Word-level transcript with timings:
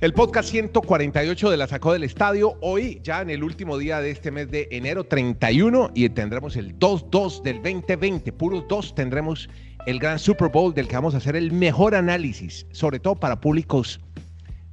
El 0.00 0.12
podcast 0.12 0.48
148 0.50 1.50
de 1.50 1.56
la 1.56 1.66
Sacó 1.66 1.92
del 1.92 2.04
Estadio, 2.04 2.56
hoy 2.60 3.00
ya 3.02 3.20
en 3.20 3.30
el 3.30 3.42
último 3.42 3.76
día 3.78 4.00
de 4.00 4.12
este 4.12 4.30
mes 4.30 4.48
de 4.48 4.68
enero 4.70 5.02
31 5.02 5.90
y 5.92 6.08
tendremos 6.10 6.54
el 6.54 6.78
2-2 6.78 7.42
del 7.42 7.56
2020, 7.56 8.32
puros 8.32 8.64
2 8.68 8.94
tendremos 8.94 9.48
el 9.86 9.98
gran 9.98 10.20
Super 10.20 10.50
Bowl 10.50 10.72
del 10.72 10.86
que 10.86 10.94
vamos 10.94 11.14
a 11.14 11.16
hacer 11.16 11.34
el 11.34 11.50
mejor 11.50 11.96
análisis, 11.96 12.64
sobre 12.70 13.00
todo 13.00 13.16
para 13.16 13.40
públicos 13.40 13.98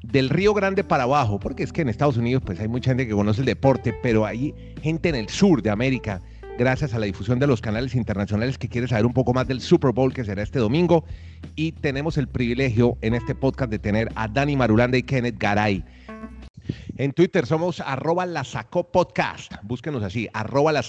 del 0.04 0.30
Río 0.30 0.54
Grande 0.54 0.84
para 0.84 1.06
abajo, 1.06 1.39
porque 1.39 1.64
es 1.64 1.73
que 1.73 1.82
en 1.82 1.89
Estados 1.89 2.18
Unidos 2.18 2.44
pues 2.46 2.60
hay 2.60 2.68
mucha 2.68 2.92
gente 2.92 3.07
que 3.07 3.14
conoce 3.14 3.39
el 3.39 3.48
deporte, 3.48 3.96
pero 4.04 4.28
hay 4.28 4.54
gente 4.84 5.10
en 5.10 5.16
el 5.16 5.30
sur 5.30 5.64
de 5.64 5.71
América 5.71 6.21
gracias 6.58 6.94
a 6.94 7.00
la 7.00 7.06
difusión 7.06 7.40
de 7.40 7.48
los 7.48 7.62
canales 7.62 7.96
internacionales 7.96 8.58
que 8.58 8.70
quiere 8.70 8.88
saber 8.88 9.05
un 9.05 9.14
poco 9.14 9.34
más 9.34 9.48
del 9.48 9.62
Super 9.62 9.92
Bowl 9.92 10.14
que 10.14 10.24
será 10.24 10.44
este 10.44 10.60
domingo. 10.60 11.05
Y 11.55 11.74
tenemos 11.74 12.18
el 12.18 12.28
privilegio 12.28 12.98
en 13.02 13.14
este 13.14 13.36
podcast 13.36 13.70
de 13.72 13.80
tener 13.80 14.09
a 14.16 14.28
Dani 14.28 14.55
Marulanda 14.55 14.98
y 14.98 15.04
Kenneth 15.04 15.38
Garay. 15.38 15.84
En 16.98 17.12
Twitter 17.14 17.45
somos 17.45 17.80
arroba 17.81 18.26
la 18.26 18.44
podcast. 18.91 19.54
Búsquenos 19.64 20.02
así, 20.04 20.28
arroba 20.34 20.72
la 20.72 20.81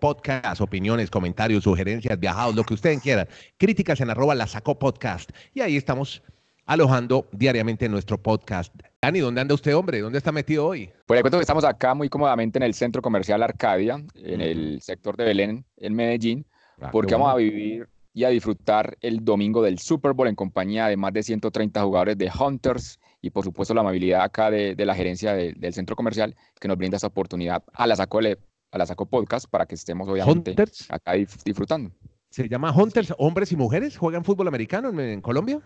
podcast. 0.00 0.60
Opiniones, 0.60 1.10
comentarios, 1.10 1.64
sugerencias, 1.64 2.18
viajados, 2.18 2.54
lo 2.54 2.64
que 2.64 2.74
ustedes 2.74 3.00
quieran. 3.00 3.28
Críticas 3.58 4.00
en 4.00 4.10
arroba 4.10 4.34
la 4.34 4.46
sacó 4.46 4.78
podcast. 4.78 5.30
Y 5.54 5.60
ahí 5.60 5.76
estamos 5.76 6.22
alojando 6.70 7.26
diariamente 7.32 7.88
nuestro 7.88 8.16
podcast. 8.22 8.72
Dani, 9.02 9.18
¿dónde 9.18 9.40
anda 9.40 9.56
usted, 9.56 9.74
hombre? 9.74 10.00
¿Dónde 10.00 10.18
está 10.18 10.30
metido 10.30 10.68
hoy? 10.68 10.88
Pues 11.04 11.18
le 11.18 11.22
cuento 11.22 11.38
que 11.38 11.42
estamos 11.42 11.64
acá 11.64 11.94
muy 11.94 12.08
cómodamente 12.08 12.60
en 12.60 12.62
el 12.62 12.74
centro 12.74 13.02
comercial 13.02 13.42
Arcadia, 13.42 14.00
en 14.14 14.40
el 14.40 14.80
sector 14.80 15.16
de 15.16 15.24
Belén, 15.24 15.64
en 15.78 15.94
Medellín, 15.96 16.46
ah, 16.80 16.90
porque 16.92 17.14
vamos 17.14 17.32
a 17.32 17.34
vivir 17.34 17.88
y 18.14 18.22
a 18.22 18.28
disfrutar 18.28 18.96
el 19.00 19.24
domingo 19.24 19.64
del 19.64 19.80
Super 19.80 20.12
Bowl 20.12 20.28
en 20.28 20.36
compañía 20.36 20.86
de 20.86 20.96
más 20.96 21.12
de 21.12 21.24
130 21.24 21.82
jugadores 21.82 22.16
de 22.16 22.30
Hunters 22.30 23.00
y 23.20 23.30
por 23.30 23.42
supuesto 23.42 23.74
la 23.74 23.80
amabilidad 23.80 24.22
acá 24.22 24.48
de, 24.52 24.76
la 24.76 24.94
gerencia 24.94 25.34
del 25.34 25.74
centro 25.74 25.96
comercial 25.96 26.36
que 26.60 26.68
nos 26.68 26.76
brinda 26.76 26.98
esa 26.98 27.08
oportunidad 27.08 27.64
a 27.72 27.84
la 27.88 27.96
Saco, 27.96 28.20
a 28.20 28.78
la 28.78 28.86
Saco 28.86 29.06
Podcast 29.06 29.46
para 29.50 29.66
que 29.66 29.74
estemos 29.74 30.08
obviamente 30.08 30.54
acá 30.88 31.14
disfrutando. 31.44 31.90
¿Se 32.30 32.48
llama 32.48 32.70
Hunters 32.70 33.12
hombres 33.18 33.50
y 33.50 33.56
mujeres? 33.56 33.98
¿Juegan 33.98 34.22
fútbol 34.22 34.46
americano 34.46 34.88
en 35.00 35.20
Colombia? 35.20 35.60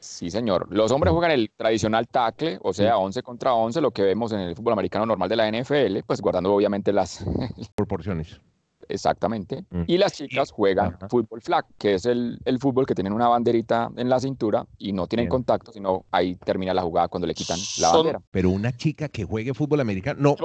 Sí, 0.00 0.30
señor. 0.30 0.66
Los 0.70 0.90
hombres 0.92 1.12
juegan 1.12 1.30
el 1.30 1.50
tradicional 1.54 2.08
tackle, 2.08 2.58
o 2.62 2.72
sea, 2.72 2.96
11 2.96 3.22
contra 3.22 3.52
11, 3.52 3.82
lo 3.82 3.90
que 3.90 4.02
vemos 4.02 4.32
en 4.32 4.40
el 4.40 4.56
fútbol 4.56 4.72
americano 4.72 5.04
normal 5.04 5.28
de 5.28 5.36
la 5.36 5.50
NFL, 5.50 5.98
pues 6.06 6.22
guardando 6.22 6.52
obviamente 6.54 6.90
las 6.90 7.22
proporciones. 7.74 8.40
Exactamente. 8.88 9.64
Mm. 9.70 9.82
Y 9.86 9.98
las 9.98 10.14
chicas 10.14 10.50
juegan 10.50 10.98
fútbol 11.08 11.42
flag, 11.42 11.66
que 11.78 11.94
es 11.94 12.06
el, 12.06 12.40
fútbol 12.58 12.86
que 12.86 12.94
tienen 12.94 13.12
una 13.12 13.28
banderita 13.28 13.90
en 13.96 14.08
la 14.08 14.18
cintura 14.18 14.66
y 14.78 14.92
no 14.92 15.06
tienen 15.06 15.28
contacto, 15.28 15.70
sino 15.70 16.06
ahí 16.10 16.34
termina 16.34 16.74
la 16.74 16.82
jugada 16.82 17.08
cuando 17.08 17.26
le 17.26 17.34
quitan 17.34 17.58
la 17.78 17.92
bandera. 17.92 18.22
Pero 18.30 18.50
una 18.50 18.72
chica 18.72 19.08
que 19.08 19.24
juegue 19.24 19.52
fútbol 19.52 19.80
americano, 19.80 20.18
no. 20.20 20.36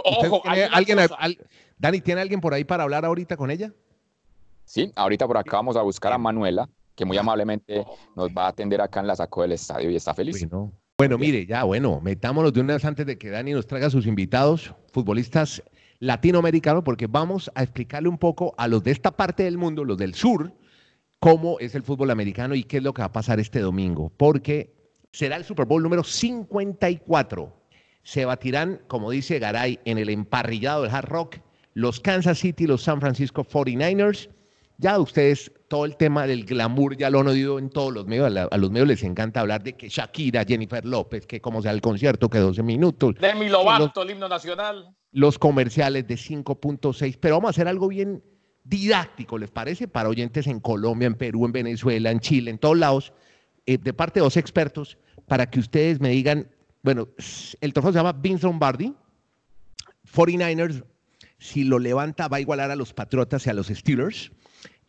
alguien, 0.71 0.99
Dani, 1.79 2.01
¿tiene 2.01 2.21
alguien 2.21 2.41
por 2.41 2.53
ahí 2.53 2.65
para 2.65 2.83
hablar 2.83 3.05
ahorita 3.05 3.37
con 3.37 3.49
ella? 3.49 3.71
Sí, 4.65 4.91
ahorita 4.95 5.25
por 5.27 5.37
acá 5.37 5.57
vamos 5.57 5.77
a 5.77 5.81
buscar 5.81 6.11
a 6.13 6.17
Manuela 6.17 6.69
que 6.95 7.05
muy 7.05 7.17
amablemente 7.17 7.85
nos 8.15 8.29
va 8.29 8.45
a 8.45 8.49
atender 8.49 8.81
acá 8.81 9.01
en 9.01 9.07
la 9.07 9.15
saco 9.15 9.41
del 9.41 9.51
estadio 9.51 9.89
y 9.89 9.95
está 9.95 10.13
feliz. 10.13 10.47
Bueno, 10.97 11.17
mire, 11.17 11.45
ya, 11.45 11.63
bueno, 11.63 11.99
metámonos 12.01 12.53
de 12.53 12.61
una 12.61 12.75
vez 12.75 12.85
antes 12.85 13.05
de 13.05 13.17
que 13.17 13.29
Dani 13.29 13.51
nos 13.51 13.67
traiga 13.67 13.89
sus 13.89 14.07
invitados, 14.07 14.73
futbolistas 14.93 15.61
latinoamericanos, 15.99 16.83
porque 16.83 17.07
vamos 17.07 17.51
a 17.53 17.63
explicarle 17.63 18.07
un 18.07 18.17
poco 18.17 18.55
a 18.57 18.67
los 18.67 18.83
de 18.83 18.91
esta 18.91 19.11
parte 19.11 19.43
del 19.43 19.57
mundo, 19.57 19.83
los 19.83 19.97
del 19.97 20.13
sur, 20.13 20.53
cómo 21.19 21.59
es 21.59 21.75
el 21.75 21.83
fútbol 21.83 22.11
americano 22.11 22.55
y 22.55 22.63
qué 22.63 22.77
es 22.77 22.83
lo 22.83 22.93
que 22.93 23.01
va 23.01 23.07
a 23.07 23.11
pasar 23.11 23.39
este 23.39 23.59
domingo, 23.59 24.11
porque 24.15 24.73
será 25.11 25.35
el 25.35 25.43
Super 25.43 25.65
Bowl 25.65 25.83
número 25.83 26.03
54. 26.03 27.53
Se 28.03 28.23
batirán, 28.23 28.81
como 28.87 29.11
dice 29.11 29.39
Garay, 29.39 29.79
en 29.83 29.97
el 29.97 30.09
emparrillado 30.09 30.83
del 30.83 30.91
Hard 30.91 31.09
Rock, 31.09 31.37
los 31.73 31.99
Kansas 31.99 32.39
City, 32.39 32.67
los 32.67 32.83
San 32.83 33.01
Francisco 33.01 33.43
49ers 33.43 34.29
ya 34.77 34.99
ustedes, 34.99 35.51
todo 35.67 35.85
el 35.85 35.95
tema 35.95 36.27
del 36.27 36.45
glamour 36.45 36.97
ya 36.97 37.09
lo 37.09 37.21
han 37.21 37.27
oído 37.27 37.59
en 37.59 37.69
todos 37.69 37.93
los 37.93 38.05
medios. 38.05 38.35
A, 38.35 38.57
los 38.57 38.71
medios 38.71 38.87
les 38.87 39.03
encanta 39.03 39.41
hablar 39.41 39.63
de 39.63 39.73
que 39.73 39.89
Shakira, 39.89 40.43
Jennifer 40.45 40.85
López, 40.85 41.25
que 41.25 41.41
como 41.41 41.61
sea 41.61 41.71
el 41.71 41.81
concierto, 41.81 42.29
que 42.29 42.39
12 42.39 42.61
minutos. 42.63 43.15
Demi 43.19 43.49
Lovato, 43.49 44.01
el 44.01 44.11
himno 44.11 44.27
nacional. 44.27 44.95
Los 45.11 45.39
comerciales 45.39 46.07
de 46.07 46.15
5.6. 46.15 47.17
Pero 47.19 47.35
vamos 47.35 47.49
a 47.49 47.51
hacer 47.51 47.67
algo 47.67 47.87
bien 47.87 48.21
didáctico, 48.63 49.37
¿les 49.37 49.51
parece? 49.51 49.87
Para 49.87 50.09
oyentes 50.09 50.47
en 50.47 50.59
Colombia, 50.59 51.07
en 51.07 51.15
Perú, 51.15 51.45
en 51.45 51.51
Venezuela, 51.51 52.11
en 52.11 52.19
Chile, 52.19 52.51
en 52.51 52.57
todos 52.57 52.77
lados, 52.77 53.13
eh, 53.65 53.77
de 53.77 53.93
parte 53.93 54.19
de 54.19 54.23
dos 54.23 54.37
expertos, 54.37 54.97
para 55.27 55.49
que 55.49 55.59
ustedes 55.59 55.99
me 56.01 56.09
digan, 56.09 56.49
bueno, 56.81 57.07
el 57.61 57.73
trofeo 57.73 57.91
se 57.91 57.99
llama 57.99 58.13
Vince 58.13 58.45
Lombardi, 58.45 58.93
49ers, 60.13 60.83
si 61.37 61.63
lo 61.63 61.79
levanta 61.79 62.27
va 62.27 62.37
a 62.37 62.41
igualar 62.41 62.71
a 62.71 62.75
los 62.75 62.93
Patriotas 62.93 63.45
y 63.45 63.49
a 63.49 63.53
los 63.53 63.67
Steelers 63.67 64.31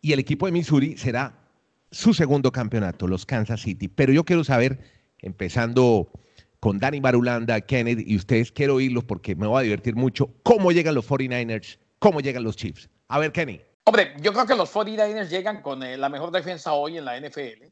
y 0.01 0.13
el 0.13 0.19
equipo 0.19 0.45
de 0.45 0.51
Missouri 0.51 0.97
será 0.97 1.37
su 1.91 2.13
segundo 2.13 2.51
campeonato, 2.51 3.07
los 3.07 3.25
Kansas 3.25 3.61
City. 3.61 3.87
Pero 3.87 4.13
yo 4.13 4.23
quiero 4.23 4.43
saber, 4.43 4.79
empezando 5.19 6.11
con 6.59 6.79
Dani 6.79 6.99
Barulanda, 6.99 7.61
Kennedy, 7.61 8.03
y 8.07 8.15
ustedes 8.15 8.51
quiero 8.51 8.75
oírlos 8.75 9.03
porque 9.03 9.35
me 9.35 9.47
voy 9.47 9.59
a 9.59 9.63
divertir 9.63 9.95
mucho, 9.95 10.33
cómo 10.43 10.71
llegan 10.71 10.95
los 10.95 11.07
49ers, 11.07 11.77
cómo 11.99 12.19
llegan 12.19 12.43
los 12.43 12.55
Chiefs. 12.55 12.89
A 13.07 13.19
ver, 13.19 13.31
Kenny. 13.31 13.61
Hombre, 13.85 14.15
yo 14.21 14.33
creo 14.33 14.45
que 14.45 14.55
los 14.55 14.73
49ers 14.73 15.29
llegan 15.29 15.61
con 15.61 15.81
eh, 15.81 15.97
la 15.97 16.09
mejor 16.09 16.31
defensa 16.31 16.73
hoy 16.73 16.97
en 16.97 17.05
la 17.05 17.19
NFL. 17.19 17.63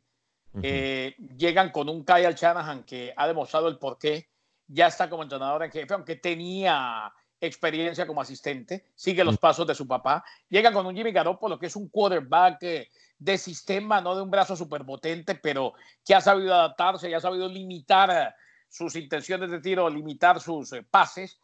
Eh, 0.64 1.14
llegan 1.38 1.72
con 1.72 1.90
un 1.90 2.06
Kyle 2.06 2.34
Shanahan 2.34 2.84
que 2.84 3.14
ha 3.18 3.28
demostrado 3.28 3.68
el 3.68 3.78
porqué. 3.78 4.30
Ya 4.68 4.88
está 4.88 5.10
como 5.10 5.24
entrenador 5.24 5.64
en 5.64 5.72
jefe, 5.72 5.94
aunque 5.94 6.16
tenía 6.16 7.12
experiencia 7.40 8.08
como 8.08 8.22
asistente, 8.22 8.86
sigue 8.96 9.24
los 9.24 9.38
pasos 9.38 9.68
de 9.68 9.76
su 9.76 9.88
papá, 9.88 10.24
llega 10.50 10.72
con 10.72 10.86
un 10.86 10.96
Jimmy 10.96 11.12
Garoppolo 11.12 11.60
que 11.60 11.68
es 11.68 11.76
un 11.76 11.90
quarterback 11.90 12.64
eh, 12.64 12.90
de 13.18 13.38
sistema, 13.38 14.02
no 14.02 14.16
de 14.16 14.22
un 14.22 14.32
brazo 14.32 14.56
superpotente, 14.56 15.36
pero 15.36 15.74
que 16.04 16.16
ha 16.16 16.22
sabido 16.22 16.54
adaptarse 16.54 17.10
y 17.10 17.14
ha 17.14 17.20
sabido 17.20 17.48
limitar 17.48 18.10
eh, 18.10 18.34
sus 18.70 18.96
intenciones 18.96 19.50
de 19.52 19.60
tiro, 19.60 19.90
limitar 19.90 20.40
sus 20.40 20.74
eh, 20.74 20.84
pases, 20.90 21.40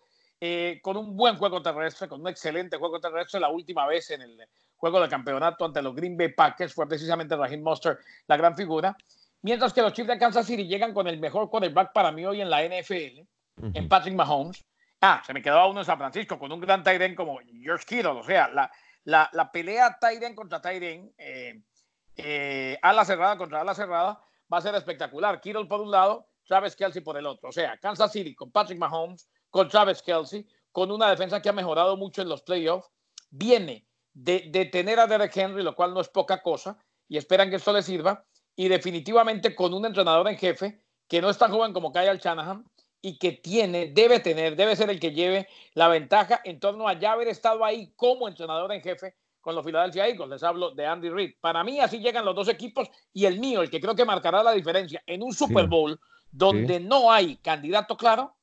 con 0.81 0.97
un 0.97 1.15
buen 1.15 1.35
juego 1.35 1.61
terrestre, 1.61 2.07
con 2.07 2.21
un 2.21 2.27
excelente 2.27 2.75
juego 2.75 2.99
terrestre. 2.99 3.39
La 3.39 3.49
última 3.49 3.85
vez 3.85 4.09
en 4.09 4.23
el 4.23 4.39
juego 4.75 4.99
de 4.99 5.07
campeonato 5.07 5.65
ante 5.65 5.83
los 5.83 5.93
Green 5.93 6.17
Bay 6.17 6.29
Packers 6.29 6.73
fue 6.73 6.87
precisamente 6.87 7.35
Raheem 7.35 7.61
Monster 7.61 7.99
la 8.25 8.37
gran 8.37 8.55
figura. 8.55 8.97
Mientras 9.43 9.71
que 9.71 9.83
los 9.83 9.93
Chiefs 9.93 10.07
de 10.07 10.17
Kansas 10.17 10.47
City 10.47 10.65
llegan 10.65 10.95
con 10.95 11.07
el 11.07 11.19
mejor 11.19 11.47
quarterback 11.47 11.93
para 11.93 12.11
mí 12.11 12.25
hoy 12.25 12.41
en 12.41 12.49
la 12.49 12.63
NFL, 12.63 13.21
en 13.75 13.87
Patrick 13.87 14.15
Mahomes, 14.15 14.65
Ah, 15.03 15.23
se 15.25 15.33
me 15.33 15.41
quedaba 15.41 15.67
uno 15.67 15.79
en 15.79 15.85
San 15.85 15.97
Francisco 15.97 16.37
con 16.37 16.51
un 16.51 16.59
gran 16.59 16.83
Tyren 16.83 17.15
como 17.15 17.39
George 17.61 17.85
Kittle. 17.85 18.11
O 18.11 18.23
sea, 18.23 18.47
la, 18.49 18.71
la, 19.03 19.27
la 19.33 19.51
pelea 19.51 19.97
Tyren 19.99 20.35
contra 20.35 20.61
Tyren, 20.61 21.11
eh, 21.17 21.63
eh, 22.15 22.77
ala 22.83 23.03
cerrada 23.03 23.35
contra 23.35 23.61
ala 23.61 23.73
cerrada, 23.73 24.21
va 24.51 24.57
a 24.59 24.61
ser 24.61 24.75
espectacular. 24.75 25.41
Kittle 25.41 25.65
por 25.65 25.81
un 25.81 25.89
lado, 25.89 26.27
Travis 26.45 26.75
Kelsey 26.75 27.01
por 27.01 27.17
el 27.17 27.25
otro. 27.25 27.49
O 27.49 27.51
sea, 27.51 27.77
Kansas 27.79 28.11
City 28.11 28.35
con 28.35 28.51
Patrick 28.51 28.77
Mahomes, 28.77 29.27
con 29.49 29.67
Travis 29.67 30.03
Kelsey, 30.03 30.47
con 30.71 30.91
una 30.91 31.09
defensa 31.09 31.41
que 31.41 31.49
ha 31.49 31.53
mejorado 31.53 31.97
mucho 31.97 32.21
en 32.21 32.29
los 32.29 32.43
playoffs, 32.43 32.91
viene 33.31 33.87
de, 34.13 34.49
de 34.49 34.65
tener 34.65 34.99
a 34.99 35.07
Derek 35.07 35.35
Henry, 35.35 35.63
lo 35.63 35.75
cual 35.75 35.95
no 35.95 36.01
es 36.01 36.09
poca 36.09 36.43
cosa, 36.43 36.77
y 37.07 37.17
esperan 37.17 37.49
que 37.49 37.55
esto 37.55 37.73
le 37.73 37.81
sirva. 37.81 38.23
Y 38.55 38.67
definitivamente 38.67 39.55
con 39.55 39.73
un 39.73 39.83
entrenador 39.83 40.27
en 40.27 40.37
jefe 40.37 40.83
que 41.07 41.21
no 41.21 41.29
es 41.29 41.37
tan 41.37 41.51
joven 41.51 41.73
como 41.73 41.91
Kyle 41.91 42.19
Shanahan, 42.19 42.63
y 43.01 43.17
que 43.17 43.31
tiene, 43.31 43.87
debe 43.87 44.19
tener, 44.19 44.55
debe 44.55 44.75
ser 44.75 44.89
el 44.89 44.99
que 44.99 45.11
lleve 45.11 45.47
la 45.73 45.87
ventaja 45.87 46.39
en 46.43 46.59
torno 46.59 46.87
a 46.87 46.99
ya 46.99 47.13
haber 47.13 47.27
estado 47.27 47.65
ahí 47.65 47.91
como 47.95 48.27
entrenador 48.27 48.71
en 48.71 48.81
jefe 48.81 49.15
con 49.41 49.55
los 49.55 49.65
Philadelphia 49.65 50.07
Eagles. 50.07 50.29
Les 50.29 50.43
hablo 50.43 50.71
de 50.71 50.85
Andy 50.85 51.09
Reid. 51.09 51.33
Para 51.41 51.63
mí 51.63 51.79
así 51.79 51.99
llegan 51.99 52.25
los 52.25 52.35
dos 52.35 52.47
equipos 52.47 52.89
y 53.11 53.25
el 53.25 53.39
mío, 53.39 53.61
el 53.61 53.69
que 53.69 53.81
creo 53.81 53.95
que 53.95 54.05
marcará 54.05 54.43
la 54.43 54.51
diferencia 54.51 55.01
en 55.07 55.23
un 55.23 55.33
Super 55.33 55.67
Bowl 55.67 55.99
donde 56.31 56.79
no 56.79 57.11
hay 57.11 57.37
candidato 57.37 57.97
claro, 57.97 58.35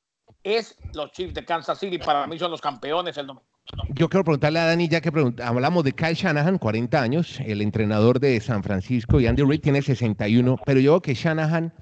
es 0.42 0.76
los 0.92 1.12
Chiefs 1.12 1.34
de 1.34 1.44
Kansas 1.44 1.78
City. 1.78 1.98
Para 1.98 2.26
mí 2.26 2.38
son 2.38 2.50
los 2.50 2.60
campeones 2.60 3.16
el 3.16 3.28
domingo. 3.28 3.46
Yo 3.90 4.08
quiero 4.08 4.24
preguntarle 4.24 4.60
a 4.60 4.64
Dani, 4.64 4.88
ya 4.88 5.00
que 5.00 5.10
hablamos 5.42 5.84
de 5.84 5.92
Kyle 5.92 6.14
Shanahan, 6.14 6.58
40 6.58 7.02
años, 7.02 7.38
el 7.40 7.60
entrenador 7.60 8.18
de 8.18 8.40
San 8.40 8.62
Francisco, 8.62 9.20
y 9.20 9.26
Andy 9.26 9.42
Reid 9.42 9.60
tiene 9.60 9.82
61, 9.82 10.58
pero 10.64 10.80
yo 10.80 10.92
creo 10.92 11.02
que 11.02 11.14
Shanahan, 11.14 11.72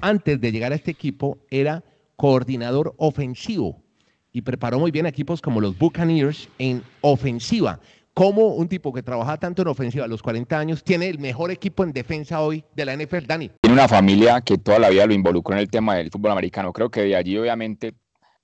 antes 0.00 0.40
de 0.40 0.52
llegar 0.52 0.72
a 0.72 0.74
este 0.74 0.90
equipo, 0.90 1.38
era 1.50 1.84
coordinador 2.16 2.94
ofensivo 2.98 3.82
y 4.34 4.42
preparó 4.42 4.78
muy 4.78 4.90
bien 4.90 5.06
equipos 5.06 5.40
como 5.40 5.60
los 5.60 5.78
Buccaneers 5.78 6.48
en 6.58 6.82
ofensiva. 7.00 7.80
Como 8.14 8.48
un 8.48 8.68
tipo 8.68 8.92
que 8.92 9.02
trabaja 9.02 9.36
tanto 9.38 9.62
en 9.62 9.68
ofensiva 9.68 10.04
a 10.04 10.08
los 10.08 10.22
40 10.22 10.58
años 10.58 10.84
tiene 10.84 11.08
el 11.08 11.18
mejor 11.18 11.50
equipo 11.50 11.82
en 11.82 11.92
defensa 11.92 12.40
hoy 12.40 12.64
de 12.74 12.84
la 12.84 12.96
NFL, 12.96 13.26
Dani? 13.26 13.50
Tiene 13.60 13.74
una 13.74 13.88
familia 13.88 14.40
que 14.40 14.58
toda 14.58 14.78
la 14.78 14.88
vida 14.88 15.06
lo 15.06 15.14
involucró 15.14 15.54
en 15.54 15.60
el 15.60 15.70
tema 15.70 15.96
del 15.96 16.10
fútbol 16.10 16.32
americano. 16.32 16.72
Creo 16.72 16.90
que 16.90 17.02
de 17.02 17.16
allí 17.16 17.36
obviamente 17.38 17.94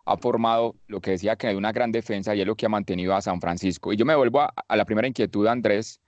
ha 0.07 0.17
formado 0.17 0.77
lo 0.87 1.01
que 1.01 1.13
decía 1.13 1.37
que 1.37 1.49
hay 1.49 1.57
una 1.57 1.73
gran 1.73 1.93
defensa 1.93 2.35
y 2.35 2.41
es 2.41 2.47
lo 2.47 2.57
que 2.57 2.67
ha 2.67 2.69
mantenido 2.69 3.15
a 3.15 3.21
San 3.21 3.41
Francisco. 3.41 3.93
Y 3.93 3.97
yo 3.97 4.05
me 4.05 4.15
vuelvo 4.15 4.41
a, 4.41 4.53
a 4.67 4.77
la 4.77 4.85
primera 4.85 5.07
inquietud, 5.07 5.47
Andrés, 5.47 6.01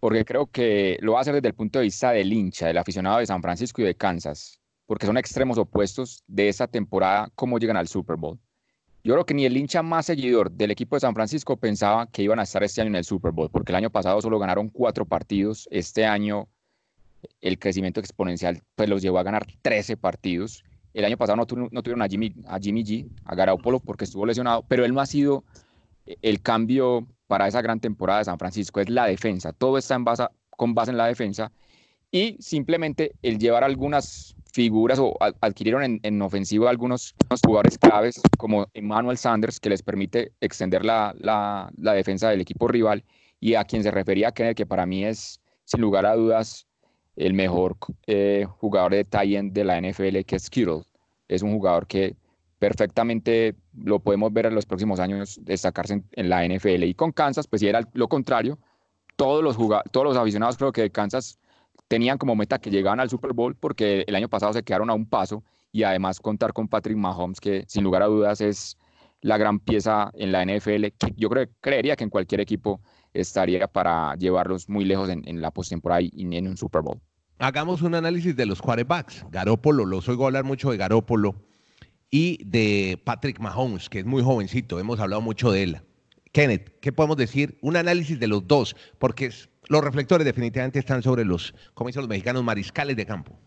porque 0.00 0.24
creo 0.24 0.46
que 0.46 0.98
lo 1.00 1.12
va 1.12 1.18
a 1.18 1.20
hacer 1.22 1.34
desde 1.34 1.48
el 1.48 1.54
punto 1.54 1.78
de 1.78 1.84
vista 1.84 2.12
del 2.12 2.32
hincha, 2.32 2.66
del 2.66 2.78
aficionado 2.78 3.18
de 3.18 3.26
San 3.26 3.42
Francisco 3.42 3.82
y 3.82 3.84
de 3.84 3.94
Kansas 3.94 4.61
porque 4.92 5.06
son 5.06 5.16
extremos 5.16 5.56
opuestos 5.56 6.22
de 6.26 6.50
esa 6.50 6.68
temporada, 6.68 7.30
cómo 7.34 7.58
llegan 7.58 7.78
al 7.78 7.88
Super 7.88 8.16
Bowl. 8.16 8.38
Yo 9.02 9.14
creo 9.14 9.24
que 9.24 9.32
ni 9.32 9.46
el 9.46 9.56
hincha 9.56 9.82
más 9.82 10.04
seguidor 10.04 10.50
del 10.50 10.70
equipo 10.70 10.96
de 10.96 11.00
San 11.00 11.14
Francisco 11.14 11.56
pensaba 11.56 12.08
que 12.08 12.22
iban 12.22 12.38
a 12.38 12.42
estar 12.42 12.62
este 12.62 12.82
año 12.82 12.88
en 12.88 12.96
el 12.96 13.04
Super 13.04 13.32
Bowl, 13.32 13.48
porque 13.50 13.72
el 13.72 13.76
año 13.76 13.88
pasado 13.88 14.20
solo 14.20 14.38
ganaron 14.38 14.68
cuatro 14.68 15.06
partidos. 15.06 15.66
Este 15.70 16.04
año 16.04 16.46
el 17.40 17.58
crecimiento 17.58 18.00
exponencial 18.00 18.60
pues 18.74 18.86
los 18.90 19.00
llevó 19.00 19.18
a 19.18 19.22
ganar 19.22 19.46
13 19.62 19.96
partidos. 19.96 20.62
El 20.92 21.06
año 21.06 21.16
pasado 21.16 21.36
no, 21.36 21.46
tuvieron 21.46 22.02
a 22.02 22.06
Jimmy, 22.06 22.34
a 22.46 22.58
Jimmy 22.58 22.84
G, 22.84 23.08
a 23.24 23.34
Garoppolo, 23.34 23.80
porque 23.80 24.04
estuvo 24.04 24.26
lesionado, 24.26 24.62
pero 24.68 24.84
él 24.84 24.92
no 24.92 25.00
ha 25.00 25.06
sido 25.06 25.42
el 26.04 26.42
cambio 26.42 27.06
para 27.28 27.48
esa 27.48 27.62
gran 27.62 27.80
temporada 27.80 28.18
de 28.18 28.26
San 28.26 28.38
Francisco, 28.38 28.78
es 28.78 28.90
la 28.90 29.06
defensa. 29.06 29.54
Todo 29.54 29.78
está 29.78 29.98
con 30.50 30.74
base 30.74 30.90
en 30.90 30.98
la 30.98 31.06
defensa 31.06 31.50
y 32.10 32.36
simplemente 32.40 33.12
el 33.22 33.38
llevar 33.38 33.64
algunas 33.64 34.36
figuras 34.52 34.98
o 34.98 35.16
adquirieron 35.40 35.82
en, 35.82 36.00
en 36.02 36.20
ofensiva 36.20 36.70
algunos, 36.70 37.14
jugadores 37.44 37.78
claves 37.78 38.20
como 38.38 38.66
Emmanuel 38.74 39.16
Sanders, 39.16 39.58
que 39.58 39.70
les 39.70 39.82
permite 39.82 40.32
extender 40.40 40.84
la, 40.84 41.14
la, 41.18 41.94
defensa 41.94 42.28
del 42.28 42.42
equipo 42.42 42.68
rival, 42.68 43.04
y 43.40 43.54
a 43.54 43.64
quien 43.64 43.82
se 43.82 43.90
refería 43.90 44.32
Kenneth, 44.32 44.56
que 44.56 44.66
para 44.66 44.86
mí 44.86 45.04
es, 45.04 45.40
sin 45.64 45.80
lugar 45.80 46.06
a 46.06 46.14
dudas, 46.14 46.66
el 47.16 47.34
mejor 47.34 47.76
eh, 48.06 48.46
jugador 48.58 48.92
de 48.92 49.04
tie 49.04 49.42
de 49.42 49.64
la 49.64 49.80
NFL, 49.80 50.20
que 50.26 50.36
es 50.36 50.48
Kittle. 50.48 50.82
Es 51.28 51.42
un 51.42 51.52
jugador 51.52 51.86
que 51.86 52.14
perfectamente 52.58 53.56
lo 53.74 54.00
podemos 54.00 54.32
ver 54.32 54.46
en 54.46 54.54
los 54.54 54.66
próximos 54.66 55.00
años 55.00 55.40
destacarse 55.42 55.94
en, 55.94 56.04
en 56.12 56.28
la 56.28 56.46
NFL. 56.46 56.84
Y 56.84 56.94
con 56.94 57.10
Kansas, 57.10 57.46
pues 57.46 57.60
si 57.60 57.68
era 57.68 57.80
lo 57.94 58.08
contrario, 58.08 58.58
todos 59.16 59.42
los, 59.42 59.56
todos 59.90 60.06
los 60.06 60.16
aficionados 60.16 60.56
creo 60.56 60.72
que 60.72 60.82
de 60.82 60.90
Kansas 60.90 61.38
tenían 61.92 62.16
como 62.16 62.34
meta 62.34 62.58
que 62.58 62.70
llegaban 62.70 63.00
al 63.00 63.10
Super 63.10 63.34
Bowl 63.34 63.54
porque 63.54 64.06
el 64.06 64.14
año 64.14 64.26
pasado 64.26 64.54
se 64.54 64.62
quedaron 64.62 64.88
a 64.88 64.94
un 64.94 65.04
paso 65.04 65.44
y 65.72 65.82
además 65.82 66.20
contar 66.20 66.54
con 66.54 66.66
Patrick 66.66 66.96
Mahomes, 66.96 67.38
que 67.38 67.66
sin 67.68 67.84
lugar 67.84 68.00
a 68.00 68.06
dudas 68.06 68.40
es 68.40 68.78
la 69.20 69.36
gran 69.36 69.60
pieza 69.60 70.10
en 70.14 70.32
la 70.32 70.42
NFL, 70.42 70.86
yo 71.16 71.28
creo, 71.28 71.48
creería 71.60 71.94
que 71.94 72.04
en 72.04 72.08
cualquier 72.08 72.40
equipo 72.40 72.80
estaría 73.12 73.66
para 73.66 74.14
llevarlos 74.16 74.70
muy 74.70 74.86
lejos 74.86 75.10
en, 75.10 75.22
en 75.28 75.42
la 75.42 75.50
postemporada 75.50 76.00
y 76.00 76.34
en 76.34 76.48
un 76.48 76.56
Super 76.56 76.80
Bowl. 76.80 76.98
Hagamos 77.38 77.82
un 77.82 77.94
análisis 77.94 78.34
de 78.34 78.46
los 78.46 78.62
quarterbacks. 78.62 79.26
Garópolo, 79.30 79.84
los 79.84 80.08
oigo 80.08 80.24
hablar 80.24 80.44
mucho 80.44 80.70
de 80.70 80.78
Garópolo 80.78 81.34
y 82.10 82.42
de 82.42 82.98
Patrick 83.04 83.38
Mahomes, 83.38 83.90
que 83.90 83.98
es 83.98 84.06
muy 84.06 84.22
jovencito, 84.22 84.80
hemos 84.80 84.98
hablado 84.98 85.20
mucho 85.20 85.52
de 85.52 85.62
él. 85.62 85.82
Kenneth, 86.32 86.80
¿qué 86.80 86.92
podemos 86.92 87.18
decir? 87.18 87.58
Un 87.60 87.76
análisis 87.76 88.18
de 88.18 88.26
los 88.26 88.46
dos, 88.48 88.74
porque 88.98 89.30
los 89.68 89.84
reflectores 89.84 90.24
definitivamente 90.24 90.78
están 90.78 91.02
sobre 91.02 91.24
los, 91.24 91.54
como 91.74 91.88
dicen 91.88 92.02
los 92.02 92.08
mexicanos, 92.08 92.42
mariscales 92.42 92.96
de 92.96 93.06
campo. 93.06 93.38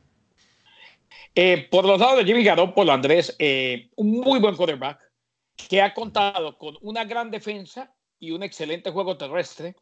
Eh, 1.34 1.68
por 1.70 1.86
los 1.86 2.00
lados 2.00 2.18
de 2.18 2.26
Jimmy 2.26 2.44
Garoppolo, 2.44 2.94
Andrés, 2.94 3.36
eh, 3.40 3.90
un 3.96 4.20
muy 4.22 4.40
buen 4.40 4.56
quarterback 4.56 5.00
que 5.70 5.82
ha 5.82 5.94
contado 5.94 6.58
con 6.58 6.78
una 6.82 7.04
gran 7.04 7.32
defensa 7.32 7.94
y 8.20 8.32
un 8.32 8.44
excelente 8.44 8.92
juego 8.92 9.18
terrestre, 9.18 9.76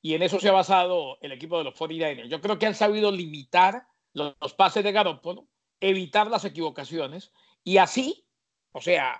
y 0.00 0.14
en 0.14 0.22
eso 0.22 0.38
se 0.38 0.48
ha 0.48 0.52
basado 0.52 1.18
el 1.22 1.32
equipo 1.32 1.58
de 1.58 1.64
los 1.64 1.74
49ers. 1.74 2.28
Yo 2.28 2.40
creo 2.40 2.58
que 2.58 2.66
han 2.66 2.74
sabido 2.74 3.10
limitar 3.10 3.86
los, 4.12 4.34
los 4.40 4.54
pases 4.54 4.84
de 4.84 4.92
Garoppolo, 4.92 5.48
evitar 5.80 6.30
las 6.30 6.44
equivocaciones, 6.44 7.32
y 7.64 7.78
así, 7.78 8.26
o 8.72 8.80
sea, 8.80 9.18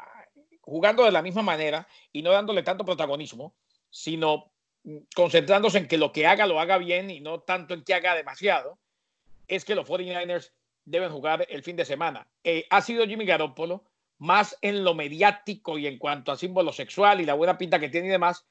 jugando 0.64 1.04
de 1.04 1.12
la 1.12 1.22
misma 1.22 1.42
manera 1.42 1.86
y 2.12 2.22
no 2.22 2.30
dándole 2.30 2.62
tanto 2.62 2.84
protagonismo, 2.84 3.54
sino 3.90 4.50
concentrándose 5.14 5.78
en 5.78 5.88
que 5.88 5.98
lo 5.98 6.12
que 6.12 6.26
haga 6.26 6.46
lo 6.46 6.60
haga 6.60 6.78
bien 6.78 7.10
y 7.10 7.20
no 7.20 7.40
tanto 7.40 7.74
en 7.74 7.84
que 7.84 7.94
haga 7.94 8.14
demasiado, 8.14 8.78
es 9.46 9.64
que 9.64 9.74
los 9.74 9.88
49ers 9.88 10.52
deben 10.84 11.10
jugar 11.10 11.46
el 11.48 11.62
fin 11.62 11.76
de 11.76 11.84
semana. 11.84 12.26
Eh, 12.42 12.66
ha 12.70 12.80
sido 12.80 13.06
Jimmy 13.06 13.24
Garoppolo 13.24 13.84
más 14.18 14.56
en 14.60 14.84
lo 14.84 14.94
mediático 14.94 15.78
y 15.78 15.86
en 15.86 15.98
cuanto 15.98 16.32
a 16.32 16.36
símbolo 16.36 16.72
sexual 16.72 17.20
y 17.20 17.26
la 17.26 17.34
buena 17.34 17.58
pinta 17.58 17.80
que 17.80 17.88
tiene 17.88 18.08
y 18.08 18.10
demás, 18.10 18.46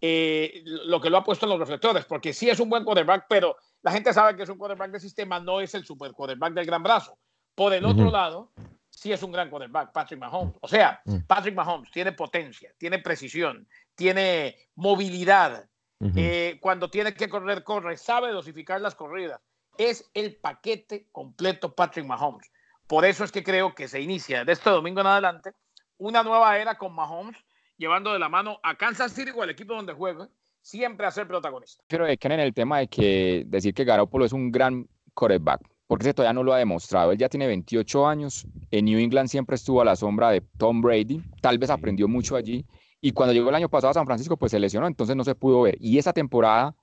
eh, 0.00 0.62
lo 0.64 1.00
que 1.00 1.10
lo 1.10 1.16
ha 1.16 1.24
puesto 1.24 1.46
en 1.46 1.50
los 1.50 1.58
reflectores, 1.58 2.04
porque 2.04 2.32
sí 2.32 2.50
es 2.50 2.60
un 2.60 2.68
buen 2.68 2.84
quarterback, 2.84 3.26
pero 3.28 3.56
la 3.82 3.92
gente 3.92 4.12
sabe 4.12 4.36
que 4.36 4.42
es 4.42 4.48
un 4.48 4.58
quarterback 4.58 4.90
de 4.90 5.00
sistema, 5.00 5.40
no 5.40 5.60
es 5.60 5.74
el 5.74 5.84
super 5.84 6.12
quarterback 6.12 6.52
del 6.52 6.66
gran 6.66 6.82
brazo. 6.82 7.18
Por 7.54 7.72
el 7.72 7.86
otro 7.86 8.10
lado, 8.10 8.52
sí 8.96 9.12
es 9.12 9.22
un 9.22 9.30
gran 9.30 9.50
quarterback, 9.50 9.92
Patrick 9.92 10.18
Mahomes. 10.18 10.54
O 10.62 10.68
sea, 10.68 11.02
mm. 11.04 11.18
Patrick 11.26 11.54
Mahomes 11.54 11.90
tiene 11.90 12.12
potencia, 12.12 12.72
tiene 12.78 12.98
precisión, 12.98 13.68
tiene 13.94 14.56
movilidad. 14.74 15.68
Eh, 16.14 16.58
cuando 16.60 16.90
tiene 16.90 17.14
que 17.14 17.28
correr, 17.28 17.64
corre, 17.64 17.96
sabe 17.96 18.30
dosificar 18.30 18.80
las 18.80 18.94
corridas. 18.94 19.40
Es 19.78 20.10
el 20.12 20.36
paquete 20.36 21.08
completo 21.10 21.74
Patrick 21.74 22.06
Mahomes. 22.06 22.50
Por 22.86 23.04
eso 23.04 23.24
es 23.24 23.32
que 23.32 23.42
creo 23.42 23.74
que 23.74 23.88
se 23.88 24.00
inicia 24.00 24.44
de 24.44 24.52
este 24.52 24.70
domingo 24.70 25.00
en 25.00 25.06
adelante 25.06 25.52
una 25.98 26.22
nueva 26.22 26.58
era 26.58 26.76
con 26.76 26.94
Mahomes 26.94 27.36
llevando 27.76 28.12
de 28.12 28.18
la 28.18 28.28
mano 28.28 28.58
a 28.62 28.76
Kansas 28.76 29.12
City 29.12 29.30
o 29.34 29.44
el 29.44 29.50
equipo 29.50 29.74
donde 29.74 29.92
juegue, 29.92 30.26
siempre 30.60 31.06
a 31.06 31.10
ser 31.10 31.26
protagonista. 31.26 31.84
Pero 31.88 32.06
es 32.06 32.18
que 32.18 32.28
en 32.28 32.40
el 32.40 32.54
tema 32.54 32.78
de 32.78 32.88
que 32.88 33.44
decir 33.46 33.74
que 33.74 33.84
Garoppolo 33.84 34.24
es 34.24 34.32
un 34.32 34.50
gran 34.50 34.88
quarterback, 35.14 35.60
porque 35.86 36.04
ese 36.04 36.14
todavía 36.14 36.32
no 36.34 36.42
lo 36.42 36.52
ha 36.52 36.58
demostrado. 36.58 37.12
Él 37.12 37.18
ya 37.18 37.28
tiene 37.28 37.46
28 37.46 38.06
años, 38.06 38.46
en 38.70 38.86
New 38.86 38.98
England 38.98 39.28
siempre 39.28 39.56
estuvo 39.56 39.80
a 39.80 39.84
la 39.84 39.96
sombra 39.96 40.30
de 40.30 40.42
Tom 40.56 40.80
Brady, 40.82 41.24
tal 41.40 41.58
vez 41.58 41.70
aprendió 41.70 42.08
mucho 42.08 42.36
allí, 42.36 42.66
y 43.00 43.12
cuando 43.12 43.32
llegó 43.32 43.48
el 43.50 43.54
año 43.54 43.68
pasado 43.68 43.90
a 43.90 43.94
San 43.94 44.06
Francisco, 44.06 44.36
pues 44.36 44.50
se 44.52 44.58
lesionó, 44.58 44.86
entonces 44.86 45.14
no 45.16 45.24
se 45.24 45.34
pudo 45.34 45.62
ver. 45.62 45.76
Y 45.80 45.98
esa 45.98 46.12
temporada, 46.12 46.74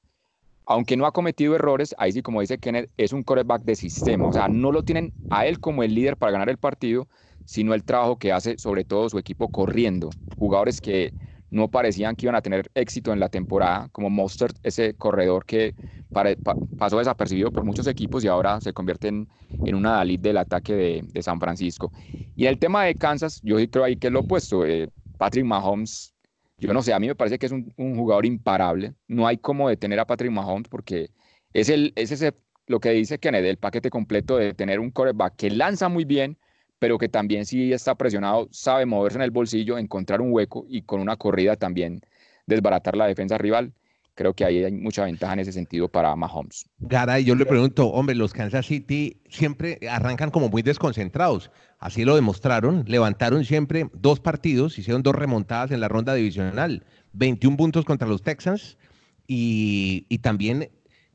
aunque 0.65 0.95
no 0.97 1.05
ha 1.05 1.11
cometido 1.11 1.55
errores, 1.55 1.95
ahí 1.97 2.11
sí, 2.11 2.21
como 2.21 2.41
dice 2.41 2.59
Kenneth, 2.59 2.91
es 2.97 3.13
un 3.13 3.23
quarterback 3.23 3.63
de 3.63 3.75
sistema, 3.75 4.27
o 4.27 4.33
sea, 4.33 4.47
no 4.47 4.71
lo 4.71 4.83
tienen 4.83 5.13
a 5.29 5.45
él 5.45 5.59
como 5.59 5.83
el 5.83 5.93
líder 5.93 6.17
para 6.17 6.31
ganar 6.31 6.49
el 6.49 6.57
partido, 6.57 7.07
sino 7.45 7.73
el 7.73 7.83
trabajo 7.83 8.17
que 8.17 8.31
hace 8.31 8.57
sobre 8.57 8.85
todo 8.85 9.09
su 9.09 9.17
equipo 9.19 9.49
corriendo, 9.49 10.09
jugadores 10.37 10.79
que 10.81 11.13
no 11.53 11.69
parecían 11.69 12.15
que 12.15 12.25
iban 12.25 12.35
a 12.35 12.41
tener 12.41 12.71
éxito 12.73 13.13
en 13.13 13.19
la 13.19 13.29
temporada, 13.29 13.87
como 13.91 14.09
Mostert, 14.09 14.57
ese 14.63 14.95
corredor 14.95 15.45
que 15.45 15.75
pasó 16.75 16.97
desapercibido 16.97 17.51
por 17.51 17.63
muchos 17.63 17.85
equipos 17.87 18.23
y 18.23 18.27
ahora 18.27 18.59
se 18.59 18.73
convierte 18.73 19.09
en, 19.09 19.27
una 19.63 19.93
Dalit 19.93 20.21
del 20.21 20.37
ataque 20.37 20.73
de, 21.13 21.21
San 21.21 21.39
Francisco. 21.39 21.91
Y 22.35 22.47
el 22.47 22.57
tema 22.57 22.85
de 22.85 22.95
Kansas, 22.95 23.39
yo 23.43 23.57
creo 23.69 23.83
ahí 23.83 23.97
que 23.97 24.07
es 24.07 24.13
lo 24.13 24.21
opuesto. 24.21 24.65
Eh, 24.65 24.89
Patrick 25.17 25.45
Mahomes, 25.45 26.15
yo 26.57 26.73
no 26.73 26.81
sé, 26.81 26.91
a 26.91 26.99
mí 26.99 27.07
me 27.07 27.15
parece 27.15 27.37
que 27.37 27.45
es 27.45 27.51
un, 27.51 27.71
jugador 27.77 28.25
imparable. 28.25 28.95
No 29.07 29.27
hay 29.27 29.37
como 29.37 29.69
detener 29.69 29.99
a 29.99 30.07
Patrick 30.07 30.31
Mahomes 30.31 30.67
porque 30.69 31.11
es, 31.53 31.69
el, 31.69 31.93
es 31.95 32.11
ese, 32.11 32.33
lo 32.65 32.79
que 32.79 32.89
dice 32.89 33.19
Kennedy, 33.19 33.49
el 33.49 33.57
paquete 33.57 33.91
completo 33.91 34.37
de 34.37 34.55
tener 34.55 34.79
un 34.79 34.89
quarterback 34.89 35.35
que 35.35 35.51
lanza 35.51 35.87
muy 35.87 36.03
bien, 36.03 36.37
pero 36.83 36.97
que 36.97 37.07
también 37.07 37.45
si 37.45 37.71
está 37.71 37.95
presionado 37.95 38.49
sabe 38.51 38.85
moverse 38.85 39.17
en 39.17 39.21
el 39.21 39.31
bolsillo, 39.31 39.77
encontrar 39.77 40.19
un 40.19 40.33
hueco 40.33 40.65
y 40.67 40.81
con 40.81 40.99
una 40.99 41.15
corrida 41.15 41.55
también 41.55 42.01
desbaratar 42.45 42.97
la 42.97 43.07
defensa 43.07 43.37
rival. 43.37 43.71
Creo 44.15 44.33
que 44.33 44.43
ahí 44.43 44.65
hay 44.65 44.73
mucha 44.73 45.05
ventaja 45.05 45.31
en 45.31 45.39
ese 45.39 45.53
sentido 45.53 45.87
para 45.87 46.13
Mahomes. 46.17 46.65
Garay, 46.79 47.23
yo 47.23 47.35
le 47.35 47.45
pregunto, 47.45 47.87
hombre, 47.87 48.15
los 48.15 48.33
Kansas 48.33 48.65
City 48.65 49.21
siempre 49.29 49.79
arrancan 49.89 50.29
como 50.29 50.49
muy 50.49 50.61
desconcentrados. 50.61 51.51
Así 51.79 52.03
lo 52.03 52.15
demostraron, 52.15 52.83
levantaron 52.85 53.45
siempre 53.45 53.87
dos 53.93 54.19
partidos, 54.19 54.77
hicieron 54.77 55.03
dos 55.03 55.15
remontadas 55.15 55.71
en 55.71 55.79
la 55.79 55.87
ronda 55.87 56.13
divisional, 56.13 56.85
21 57.13 57.55
puntos 57.55 57.85
contra 57.85 58.09
los 58.09 58.23
Texans 58.23 58.77
y, 59.25 60.05
y 60.09 60.17
también 60.17 60.69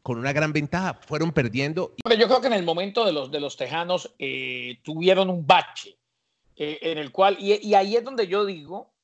con 0.09 0.19
una 0.19 0.33
gran 0.33 0.55
ventaja. 0.55 0.95
Fueron 1.07 1.33
perdiendo. 1.33 1.95
Yo 2.03 2.29
creo 2.29 2.41
que 2.41 2.47
en 2.47 2.55
el 2.55 2.65
momento 2.65 3.05
de 3.05 3.12
los, 3.12 3.31
de 3.31 3.41
los 3.41 3.59
Tejanos 3.59 4.15
eh, 4.19 4.79
tuvieron 4.83 5.29
un 5.29 5.47
bache 5.47 5.99
eh, 6.57 6.79
en 6.81 6.97
el 6.97 7.12
cual, 7.12 7.37
y, 7.38 7.75
ahí 7.75 7.95
es 7.95 8.03
donde 8.03 8.27
yo 8.27 8.47
digo 8.47 8.95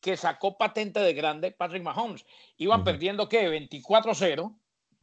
que 0.00 0.16
sacó 0.16 0.56
patente 0.56 1.00
de 1.00 1.14
grande 1.14 1.50
Patrick 1.50 1.82
Mahomes. 1.82 2.24
Iban 2.58 2.84
perdiendo, 2.84 3.28
¿qué? 3.28 3.50
24-0 3.50 4.56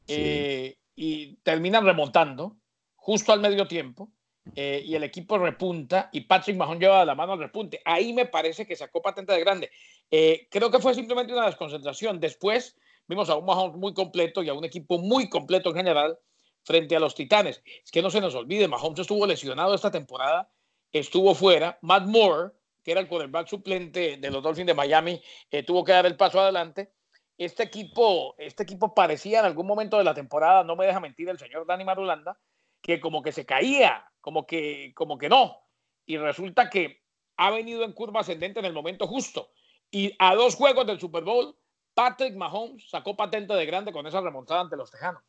eh, 0.08 0.78
y 0.96 1.36
terminan 1.44 1.84
remontando 1.84 2.56
justo 2.96 3.34
al 3.34 3.42
medio 3.42 3.68
tiempo. 3.68 4.10
y 4.56 4.96
el 4.96 5.04
equipo 5.04 5.38
repunta 5.38 6.10
y 6.14 6.22
Patrick 6.22 6.56
Mahomes 6.56 6.80
lleva 6.80 7.04
la 7.04 7.16
mano 7.16 7.34
al 7.34 7.40
repunte. 7.40 7.82
Ahí 7.84 8.14
me 8.14 8.28
parece 8.28 8.66
que 8.66 8.78
sacó 8.78 9.02
patente 9.02 9.34
de 9.34 9.42
grande. 9.42 9.72
creo 10.10 10.72
que 10.72 10.80
fue 10.80 10.94
simplemente 10.94 11.34
una 11.34 11.48
desconcentración. 11.48 12.22
Después 12.22 12.78
Vimos 13.10 13.28
a 13.32 13.36
un 13.36 13.46
Mahomes 13.46 13.76
muy 13.76 13.92
completo 13.96 14.44
y 14.44 14.50
a 14.50 14.54
un 14.54 14.64
equipo 14.64 15.00
muy 15.00 15.30
completo 15.30 15.72
en 15.72 15.78
general 15.78 16.20
frente 16.64 16.96
a 16.96 17.00
los 17.00 17.16
Titanes. 17.16 17.64
Es 17.84 17.92
que 17.92 18.04
no 18.04 18.12
se 18.12 18.22
nos 18.22 18.36
olvide, 18.36 18.68
Mahomes 18.68 19.00
estuvo 19.00 19.26
lesionado 19.26 19.74
esta 19.74 19.90
temporada, 19.90 20.48
estuvo 20.92 21.34
fuera. 21.34 21.80
Matt 21.82 22.06
Moore, 22.06 22.52
que 22.84 22.92
era 22.92 23.02
el 23.02 23.08
quarterback 23.08 23.48
suplente 23.48 24.18
de 24.18 24.30
los 24.30 24.44
Dolphins 24.44 24.68
de 24.68 24.76
Miami, 24.76 25.20
eh, 25.50 25.64
tuvo 25.64 25.84
que 25.84 25.92
dar 25.92 26.06
el 26.06 26.18
paso 26.18 26.40
adelante. 26.40 26.94
Este 27.36 27.64
equipo, 27.64 28.36
este 28.38 28.62
equipo 28.62 28.94
parecía 28.94 29.40
en 29.40 29.46
algún 29.46 29.66
momento 29.66 29.98
de 29.98 30.04
la 30.04 30.14
temporada, 30.14 30.64
no 30.64 30.76
me 30.76 30.86
deja 30.86 31.00
mentir 31.00 31.30
el 31.30 31.40
señor 31.40 31.66
Dani 31.66 31.86
Marulanda, 31.86 32.38
que 32.80 33.00
como 33.00 33.24
que 33.24 33.32
se 33.32 33.44
caía, 33.44 34.06
como 34.22 34.46
que, 34.46 34.94
como 34.94 35.18
que 35.18 35.30
no. 35.30 35.58
Y 36.06 36.18
resulta 36.18 36.70
que 36.70 37.02
ha 37.38 37.50
venido 37.50 37.84
en 37.84 37.94
curva 37.94 38.20
ascendente 38.20 38.60
en 38.60 38.66
el 38.66 38.74
momento 38.74 39.08
justo. 39.08 39.50
Y 39.90 40.14
a 40.20 40.36
dos 40.36 40.54
juegos 40.54 40.86
del 40.86 41.00
Super 41.00 41.24
Bowl 41.24 41.56
Patrick 42.00 42.34
Mahomes 42.34 42.90
sacó 42.90 43.14
patente 43.18 43.54
de 43.54 43.66
grande 43.66 43.92
con 43.92 44.08
esa 44.08 44.22
remontada 44.22 44.62
ante 44.62 44.78
los 44.78 44.90
Tejanos. 44.90 45.22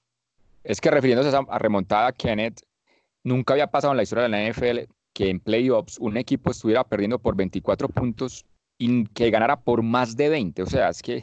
Es 0.62 0.80
que 0.80 0.88
refiriéndose 0.88 1.36
a 1.36 1.40
esa 1.40 1.58
remontada, 1.58 2.12
Kenneth, 2.12 2.60
nunca 3.24 3.54
había 3.54 3.66
pasado 3.66 3.92
en 3.92 3.96
la 3.96 4.04
historia 4.04 4.22
de 4.22 4.28
la 4.28 4.48
NFL 4.48 4.92
que 5.12 5.30
en 5.30 5.40
playoffs 5.40 5.98
un 5.98 6.16
equipo 6.16 6.52
estuviera 6.52 6.84
perdiendo 6.84 7.18
por 7.18 7.34
24 7.34 7.88
puntos 7.88 8.46
y 8.78 9.04
que 9.06 9.30
ganara 9.30 9.58
por 9.58 9.82
más 9.82 10.16
de 10.16 10.28
20. 10.28 10.62
O 10.62 10.66
sea, 10.66 10.90
es 10.90 11.02
que 11.02 11.20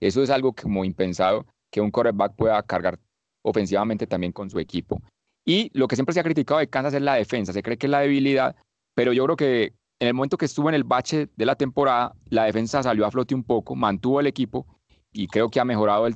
eso 0.00 0.22
es 0.22 0.30
algo 0.30 0.54
como 0.54 0.82
impensado 0.82 1.44
que 1.70 1.82
un 1.82 1.90
quarterback 1.90 2.34
pueda 2.34 2.62
cargar 2.62 2.98
ofensivamente 3.42 4.06
también 4.06 4.32
con 4.32 4.48
su 4.48 4.58
equipo. 4.58 5.02
Y 5.44 5.70
lo 5.78 5.88
que 5.88 5.96
siempre 5.96 6.14
se 6.14 6.20
ha 6.20 6.24
criticado 6.24 6.60
de 6.60 6.70
Kansas 6.70 6.94
es 6.94 7.02
la 7.02 7.16
defensa. 7.16 7.52
Se 7.52 7.62
cree 7.62 7.76
que 7.76 7.86
es 7.86 7.90
la 7.90 8.00
debilidad, 8.00 8.56
pero 8.94 9.12
yo 9.12 9.24
creo 9.24 9.36
que 9.36 9.74
en 10.00 10.08
el 10.08 10.14
momento 10.14 10.38
que 10.38 10.46
estuvo 10.46 10.70
en 10.70 10.74
el 10.74 10.84
bache 10.84 11.28
de 11.36 11.44
la 11.44 11.54
temporada, 11.54 12.14
la 12.30 12.44
defensa 12.44 12.82
salió 12.82 13.04
a 13.04 13.10
flote 13.10 13.34
un 13.34 13.44
poco, 13.44 13.74
mantuvo 13.74 14.20
el 14.20 14.26
equipo 14.26 14.66
y 15.16 15.26
creo 15.28 15.48
que 15.48 15.58
ha 15.58 15.64
mejorado 15.64 16.08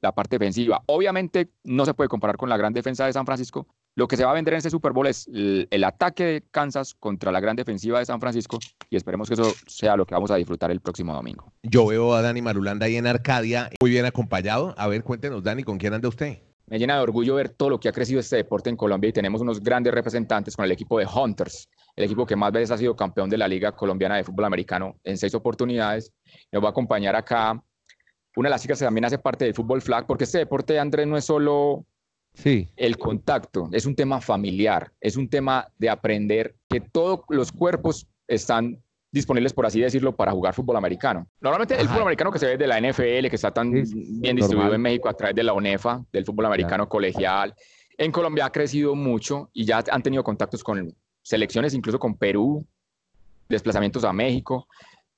la 0.00 0.12
parte 0.12 0.38
defensiva. 0.38 0.82
Obviamente 0.86 1.50
no 1.64 1.86
se 1.86 1.94
puede 1.94 2.08
comparar 2.08 2.36
con 2.36 2.48
la 2.48 2.56
gran 2.56 2.72
defensa 2.72 3.06
de 3.06 3.12
San 3.12 3.24
Francisco. 3.24 3.66
Lo 3.94 4.06
que 4.08 4.16
se 4.16 4.24
va 4.24 4.30
a 4.30 4.34
vender 4.34 4.54
en 4.54 4.58
este 4.58 4.70
Super 4.70 4.92
Bowl 4.92 5.06
es 5.06 5.26
el, 5.28 5.84
ataque 5.84 6.24
de 6.24 6.44
Kansas 6.50 6.94
contra 6.94 7.32
la 7.32 7.40
gran 7.40 7.56
defensiva 7.56 7.98
de 7.98 8.06
San 8.06 8.20
Francisco 8.20 8.58
y 8.88 8.96
esperemos 8.96 9.28
que 9.28 9.34
eso 9.34 9.52
sea 9.66 9.96
lo 9.96 10.06
que 10.06 10.14
vamos 10.14 10.30
a 10.30 10.36
disfrutar 10.36 10.70
el 10.70 10.80
próximo 10.80 11.14
domingo. 11.14 11.52
Yo 11.62 11.86
veo 11.86 12.14
a 12.14 12.22
Dani 12.22 12.40
Marulanda 12.40 12.86
ahí 12.86 12.96
en 12.96 13.06
Arcadia, 13.06 13.70
muy 13.80 13.90
bien 13.90 14.04
acompañado. 14.04 14.74
A 14.78 14.86
ver, 14.86 15.02
cuéntenos, 15.02 15.42
Dani, 15.42 15.62
¿con 15.62 15.78
quién 15.78 15.94
anda 15.94 16.08
usted? 16.08 16.38
Me 16.66 16.78
llena 16.78 16.96
de 16.96 17.02
orgullo 17.02 17.34
ver 17.34 17.50
todo 17.50 17.68
lo 17.70 17.80
que 17.80 17.88
ha 17.88 17.92
crecido 17.92 18.20
este 18.20 18.36
deporte 18.36 18.70
en 18.70 18.76
Colombia 18.76 19.08
y 19.10 19.12
tenemos 19.12 19.42
unos 19.42 19.60
grandes 19.62 19.92
representantes 19.92 20.56
con 20.56 20.64
el 20.64 20.72
equipo 20.72 20.98
de 20.98 21.06
Hunters, 21.06 21.68
el 21.96 22.04
equipo 22.04 22.24
que 22.24 22.36
más 22.36 22.52
veces 22.52 22.70
ha 22.70 22.78
sido 22.78 22.96
campeón 22.96 23.28
de 23.28 23.36
la 23.36 23.48
Liga 23.48 23.72
Colombiana 23.72 24.16
de 24.16 24.24
Fútbol 24.24 24.46
Americano 24.46 24.96
en 25.04 25.18
seis 25.18 25.34
oportunidades. 25.34 26.12
Nos 26.50 26.62
va 26.62 26.68
a 26.68 26.70
acompañar 26.70 27.14
acá 27.14 27.62
una 28.36 28.48
de 28.48 28.50
las 28.50 28.62
chicas 28.62 28.78
que 28.78 28.84
también 28.84 29.04
hace 29.04 29.18
parte 29.18 29.44
del 29.44 29.54
fútbol 29.54 29.82
flag, 29.82 30.06
porque 30.06 30.24
este 30.24 30.38
deporte, 30.38 30.78
Andrés, 30.78 31.06
no 31.06 31.16
es 31.16 31.24
solo 31.24 31.84
sí. 32.34 32.68
el 32.76 32.96
contacto, 32.98 33.68
es 33.72 33.86
un 33.86 33.94
tema 33.94 34.20
familiar, 34.20 34.92
es 35.00 35.16
un 35.16 35.28
tema 35.28 35.68
de 35.78 35.90
aprender 35.90 36.54
que 36.68 36.80
todos 36.80 37.20
los 37.28 37.52
cuerpos 37.52 38.06
están 38.26 38.82
disponibles, 39.10 39.52
por 39.52 39.66
así 39.66 39.80
decirlo, 39.80 40.16
para 40.16 40.32
jugar 40.32 40.54
fútbol 40.54 40.76
americano. 40.76 41.28
Normalmente 41.40 41.78
el 41.78 41.86
fútbol 41.86 42.02
americano 42.02 42.32
que 42.32 42.38
se 42.38 42.46
ve 42.46 42.56
de 42.56 42.66
la 42.66 42.80
NFL, 42.80 43.28
que 43.28 43.36
está 43.36 43.52
tan 43.52 43.70
bien 43.70 44.36
distribuido 44.36 44.74
en 44.74 44.80
México 44.80 45.08
a 45.08 45.14
través 45.14 45.36
de 45.36 45.42
la 45.42 45.52
UNEFA, 45.52 46.02
del 46.10 46.24
fútbol 46.24 46.46
americano 46.46 46.88
colegial, 46.88 47.54
en 47.98 48.10
Colombia 48.10 48.46
ha 48.46 48.50
crecido 48.50 48.94
mucho 48.94 49.50
y 49.52 49.66
ya 49.66 49.84
han 49.90 50.02
tenido 50.02 50.24
contactos 50.24 50.64
con 50.64 50.94
selecciones, 51.20 51.74
incluso 51.74 51.98
con 51.98 52.16
Perú, 52.16 52.66
desplazamientos 53.48 54.04
a 54.04 54.12
México. 54.12 54.66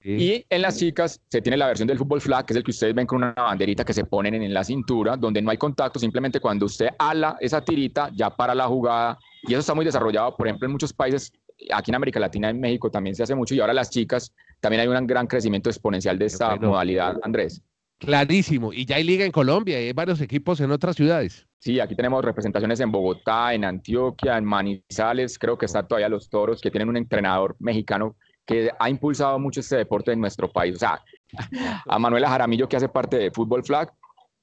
Y 0.07 0.45
en 0.51 0.61
las 0.61 0.79
chicas 0.79 1.19
se 1.29 1.41
tiene 1.41 1.57
la 1.57 1.67
versión 1.67 1.89
del 1.89 1.97
fútbol 1.97 2.21
flag, 2.21 2.45
que 2.45 2.53
es 2.53 2.59
el 2.59 2.63
que 2.63 2.73
ustedes 2.73 2.95
ven 2.95 3.07
con 3.07 3.17
una 3.19 3.33
banderita 3.33 3.87
que 3.87 3.95
se 3.95 4.05
ponen 4.05 4.35
en 4.35 4.53
la 4.53 4.63
cintura, 4.63 5.17
donde 5.17 5.41
no 5.41 5.51
hay 5.51 5.57
contacto, 5.57 5.99
simplemente 5.99 6.41
cuando 6.41 6.67
usted 6.67 6.89
ala 6.99 7.39
esa 7.41 7.65
tirita, 7.65 8.11
ya 8.15 8.29
para 8.29 8.55
la 8.55 8.67
jugada. 8.67 9.19
Y 9.45 9.53
eso 9.53 9.61
está 9.61 9.75
muy 9.75 9.87
desarrollado, 9.87 10.37
por 10.37 10.47
ejemplo, 10.47 10.67
en 10.67 10.73
muchos 10.73 10.93
países, 10.93 11.33
aquí 11.73 11.91
en 11.91 11.95
América 11.95 12.21
Latina, 12.21 12.51
en 12.51 12.61
México 12.61 12.91
también 12.91 13.17
se 13.17 13.23
hace 13.23 13.35
mucho, 13.35 13.55
y 13.55 13.61
ahora 13.61 13.73
las 13.73 13.89
chicas, 13.89 14.35
también 14.61 14.83
hay 14.83 14.89
un 14.89 15.07
gran 15.07 15.27
crecimiento 15.27 15.71
exponencial 15.71 16.19
de 16.19 16.27
esta 16.27 16.55
modalidad, 16.57 17.17
Andrés. 17.23 17.63
Clarísimo, 17.99 18.75
y 18.75 18.85
ya 18.85 18.97
hay 18.97 19.05
liga 19.05 19.25
en 19.25 19.33
Colombia, 19.33 19.79
hay 19.79 19.93
varios 19.95 20.21
equipos 20.21 20.61
en 20.61 20.71
otras 20.71 20.97
ciudades. 20.97 21.47
Sí, 21.61 21.81
aquí 21.81 21.95
tenemos 21.95 22.23
representaciones 22.23 22.79
en 22.81 22.93
Bogotá, 22.93 23.55
en 23.55 23.65
Antioquia, 23.65 24.37
en 24.37 24.45
Manizales, 24.45 25.39
creo 25.39 25.57
que 25.57 25.65
está 25.65 25.87
todavía 25.87 26.11
los 26.11 26.29
Toros, 26.29 26.61
que 26.61 26.71
tienen 26.71 26.91
un 26.91 26.99
entrenador 26.99 27.57
mexicano 27.59 28.17
que 28.47 28.71
ha 28.79 28.91
impulsado 28.91 29.39
mucho 29.39 29.61
este 29.61 29.77
deporte 29.77 30.13
en 30.13 30.21
nuestro 30.21 30.51
país. 30.51 30.77
O 30.77 30.79
sea, 30.79 31.03
a 31.89 31.99
Manuela 31.99 32.29
Jaramillo, 32.29 32.69
que 32.69 32.77
hace 32.77 32.89
parte 32.89 33.17
de 33.17 33.31
Fútbol 33.31 33.65
Flag, 33.65 33.93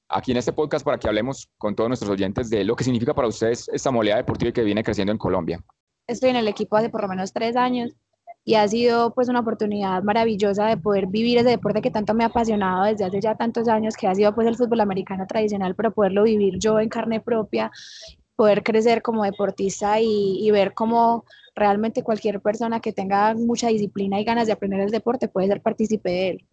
aquí 0.08 0.30
en 0.30 0.36
este 0.36 0.52
podcast 0.52 0.84
para 0.84 0.98
que 0.98 1.08
hablemos 1.08 1.48
con 1.58 1.74
todos 1.74 1.88
nuestros 1.88 2.10
oyentes 2.10 2.50
de 2.50 2.64
lo 2.64 2.76
que 2.76 2.84
significa 2.84 3.14
para 3.14 3.28
ustedes 3.28 3.68
esta 3.72 3.90
modalidad 3.90 4.16
deportiva 4.16 4.52
que 4.52 4.62
viene 4.62 4.84
creciendo 4.84 5.12
en 5.12 5.18
Colombia. 5.18 5.62
Estoy 6.06 6.30
en 6.30 6.36
el 6.36 6.48
equipo 6.48 6.76
hace 6.76 6.90
por 6.90 7.02
lo 7.02 7.08
menos 7.08 7.32
tres 7.32 7.56
años 7.56 7.92
y 8.44 8.54
ha 8.56 8.66
sido 8.66 9.14
pues 9.14 9.28
una 9.28 9.40
oportunidad 9.40 10.02
maravillosa 10.02 10.66
de 10.66 10.76
poder 10.76 11.06
vivir 11.06 11.38
ese 11.38 11.50
deporte 11.50 11.80
que 11.80 11.90
tanto 11.90 12.12
me 12.12 12.24
ha 12.24 12.26
apasionado 12.26 12.84
desde 12.84 13.04
hace 13.04 13.20
ya 13.20 13.36
tantos 13.36 13.68
años, 13.68 13.96
que 13.96 14.08
ha 14.08 14.14
sido 14.14 14.34
pues 14.34 14.46
el 14.48 14.56
fútbol 14.56 14.80
americano 14.80 15.26
tradicional, 15.26 15.74
pero 15.74 15.92
poderlo 15.92 16.24
vivir 16.24 16.58
yo 16.58 16.80
en 16.80 16.88
carne 16.88 17.20
propia, 17.20 17.70
poder 18.34 18.62
crecer 18.62 19.00
como 19.00 19.24
deportista 19.24 20.00
y, 20.00 20.38
y 20.40 20.50
ver 20.50 20.74
cómo 20.74 21.24
realmente 21.54 22.02
cualquier 22.02 22.40
persona 22.40 22.80
que 22.80 22.92
tenga 22.92 23.34
mucha 23.34 23.68
disciplina 23.68 24.20
y 24.20 24.24
ganas 24.24 24.46
de 24.46 24.52
aprender 24.52 24.80
el 24.80 24.90
deporte 24.90 25.28
puede 25.28 25.48
ser 25.48 25.60
partícipe 25.60 26.10
de 26.10 26.28
él. 26.28 26.48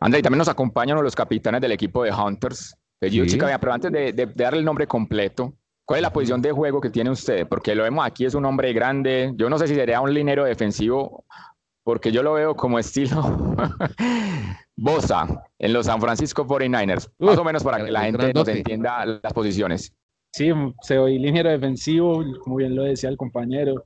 André, 0.00 0.20
y 0.20 0.22
también 0.22 0.38
nos 0.38 0.48
acompañan 0.48 1.02
los 1.02 1.16
capitanes 1.16 1.60
del 1.60 1.72
equipo 1.72 2.04
de 2.04 2.12
Hunters. 2.12 2.76
Sí. 3.00 3.26
Chica, 3.26 3.58
pero 3.60 3.72
antes 3.72 3.92
de, 3.92 4.32
darle 4.34 4.58
el 4.58 4.64
nombre 4.64 4.86
completo, 4.86 5.54
¿cuál 5.84 5.98
es 5.98 6.02
la 6.02 6.12
posición 6.12 6.42
de 6.42 6.52
juego 6.52 6.80
que 6.80 6.90
tiene 6.90 7.10
usted? 7.10 7.46
Porque 7.46 7.74
lo 7.74 7.84
vemos 7.84 8.04
aquí, 8.04 8.24
es 8.24 8.34
un 8.34 8.44
hombre 8.44 8.72
grande. 8.72 9.32
Yo 9.36 9.48
no 9.48 9.58
sé 9.58 9.68
si 9.68 9.74
sería 9.74 10.00
un 10.00 10.12
linero 10.12 10.44
defensivo, 10.44 11.24
porque 11.84 12.10
yo 12.10 12.22
lo 12.22 12.34
veo 12.34 12.56
como 12.56 12.78
estilo 12.78 13.56
Bosa 14.76 15.44
en 15.58 15.72
los 15.72 15.86
San 15.86 16.00
Francisco 16.00 16.46
49ers. 16.46 17.10
Más 17.18 17.38
o 17.38 17.44
menos 17.44 17.62
para 17.62 17.84
que 17.84 17.90
la 17.90 18.02
gente 18.02 18.32
nos 18.32 18.48
entienda 18.48 19.06
las 19.06 19.32
posiciones. 19.32 19.94
Sí, 20.32 20.50
soy 20.82 21.18
liniero 21.18 21.50
defensivo, 21.50 22.22
como 22.42 22.56
bien 22.56 22.76
lo 22.76 22.82
decía 22.82 23.08
el 23.08 23.16
compañero. 23.16 23.84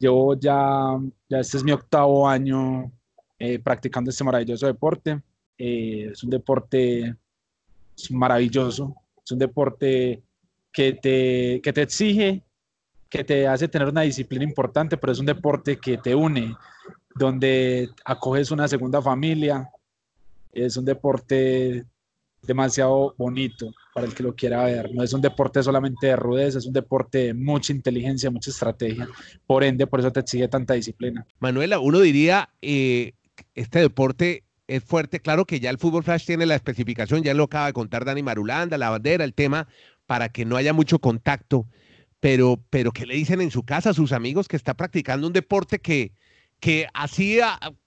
Llevo 0.00 0.34
ya, 0.34 0.98
ya 1.28 1.38
este 1.40 1.58
es 1.58 1.62
mi 1.62 1.72
octavo 1.72 2.26
año 2.26 2.90
eh, 3.38 3.58
practicando 3.58 4.10
este 4.10 4.24
maravilloso 4.24 4.66
deporte. 4.66 5.20
Eh, 5.58 6.08
es 6.12 6.24
un 6.24 6.30
deporte 6.30 7.14
maravilloso, 8.08 8.96
es 9.22 9.30
un 9.30 9.38
deporte 9.38 10.22
que 10.72 10.94
te, 10.94 11.60
que 11.62 11.72
te 11.74 11.82
exige, 11.82 12.42
que 13.10 13.24
te 13.24 13.46
hace 13.46 13.68
tener 13.68 13.88
una 13.88 14.00
disciplina 14.00 14.42
importante, 14.42 14.96
pero 14.96 15.12
es 15.12 15.18
un 15.18 15.26
deporte 15.26 15.76
que 15.76 15.98
te 15.98 16.14
une, 16.14 16.56
donde 17.14 17.90
acoges 18.02 18.50
una 18.50 18.68
segunda 18.68 19.02
familia. 19.02 19.70
Es 20.50 20.78
un 20.78 20.86
deporte 20.86 21.84
demasiado 22.42 23.14
bonito 23.18 23.72
para 23.94 24.06
el 24.06 24.14
que 24.14 24.22
lo 24.22 24.34
quiera 24.34 24.64
ver. 24.64 24.92
No 24.94 25.02
es 25.02 25.12
un 25.12 25.20
deporte 25.20 25.62
solamente 25.62 26.08
de 26.08 26.16
rudeza, 26.16 26.58
es 26.58 26.66
un 26.66 26.72
deporte 26.72 27.18
de 27.18 27.34
mucha 27.34 27.72
inteligencia, 27.72 28.30
mucha 28.30 28.50
estrategia. 28.50 29.08
Por 29.46 29.64
ende, 29.64 29.86
por 29.86 30.00
eso 30.00 30.12
te 30.12 30.20
exige 30.20 30.48
tanta 30.48 30.74
disciplina. 30.74 31.26
Manuela, 31.38 31.78
uno 31.78 32.00
diría, 32.00 32.50
eh, 32.62 33.12
este 33.54 33.80
deporte 33.80 34.44
es 34.66 34.84
fuerte. 34.84 35.20
Claro 35.20 35.44
que 35.44 35.60
ya 35.60 35.70
el 35.70 35.78
fútbol 35.78 36.04
flash 36.04 36.24
tiene 36.24 36.46
la 36.46 36.54
especificación, 36.54 37.22
ya 37.22 37.34
lo 37.34 37.44
acaba 37.44 37.66
de 37.66 37.72
contar 37.72 38.04
Dani 38.04 38.22
Marulanda, 38.22 38.78
la 38.78 38.90
bandera, 38.90 39.24
el 39.24 39.34
tema, 39.34 39.68
para 40.06 40.28
que 40.30 40.44
no 40.44 40.56
haya 40.56 40.72
mucho 40.72 40.98
contacto. 40.98 41.66
Pero, 42.20 42.62
pero 42.68 42.92
¿qué 42.92 43.06
le 43.06 43.14
dicen 43.14 43.40
en 43.40 43.50
su 43.50 43.62
casa 43.64 43.90
a 43.90 43.94
sus 43.94 44.12
amigos 44.12 44.46
que 44.46 44.56
está 44.56 44.74
practicando 44.74 45.26
un 45.26 45.32
deporte 45.32 45.78
que, 45.78 46.12
que 46.60 46.86
así 46.92 47.40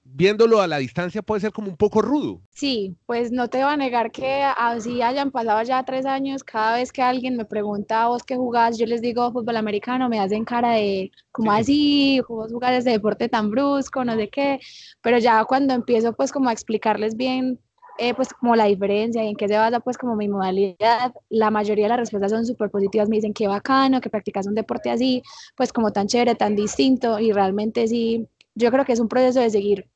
viéndolo 0.03 0.61
a 0.61 0.67
la 0.67 0.77
distancia 0.77 1.21
puede 1.21 1.41
ser 1.41 1.51
como 1.51 1.69
un 1.69 1.77
poco 1.77 2.01
rudo. 2.01 2.41
Sí, 2.51 2.95
pues 3.05 3.31
no 3.31 3.47
te 3.47 3.63
va 3.63 3.73
a 3.73 3.77
negar 3.77 4.11
que 4.11 4.43
así 4.43 5.01
hayan 5.01 5.31
pasado 5.31 5.61
ya 5.63 5.83
tres 5.83 6.05
años, 6.05 6.43
cada 6.43 6.77
vez 6.77 6.91
que 6.91 7.01
alguien 7.01 7.35
me 7.35 7.45
pregunta 7.45 8.07
vos 8.07 8.23
qué 8.23 8.35
jugás, 8.35 8.77
yo 8.77 8.85
les 8.85 9.01
digo 9.01 9.31
fútbol 9.31 9.57
americano, 9.57 10.09
me 10.09 10.19
hacen 10.19 10.45
cara 10.45 10.71
de 10.71 11.11
como 11.31 11.51
así, 11.51 12.21
vos 12.27 12.51
jugás 12.51 12.73
ese 12.73 12.91
deporte 12.91 13.29
tan 13.29 13.49
brusco, 13.49 14.03
no 14.03 14.15
sé 14.15 14.29
qué, 14.29 14.59
pero 15.01 15.17
ya 15.17 15.43
cuando 15.45 15.73
empiezo 15.73 16.13
pues 16.13 16.31
como 16.31 16.49
a 16.49 16.53
explicarles 16.53 17.15
bien 17.15 17.59
eh, 17.99 18.15
pues 18.15 18.33
como 18.33 18.55
la 18.55 18.65
diferencia 18.65 19.23
y 19.23 19.27
en 19.29 19.35
qué 19.35 19.47
se 19.47 19.55
basa 19.55 19.79
pues 19.79 19.97
como 19.97 20.15
mi 20.15 20.27
modalidad, 20.27 21.13
la 21.29 21.51
mayoría 21.51 21.85
de 21.85 21.89
las 21.89 21.99
respuestas 21.99 22.31
son 22.31 22.45
súper 22.45 22.71
positivas, 22.71 23.07
me 23.07 23.17
dicen 23.17 23.33
qué 23.33 23.47
bacano, 23.47 24.01
que 24.01 24.09
practicas 24.09 24.47
un 24.47 24.55
deporte 24.55 24.89
así, 24.89 25.21
pues 25.55 25.71
como 25.71 25.91
tan 25.91 26.07
chévere, 26.07 26.33
tan 26.33 26.55
distinto 26.55 27.19
y 27.19 27.31
realmente 27.31 27.87
sí 27.87 28.27
yo 28.55 28.71
creo 28.71 28.85
que 28.85 28.93
es 28.93 28.99
un 28.99 29.07
proceso 29.07 29.39
de 29.39 29.49
seguir 29.49 29.89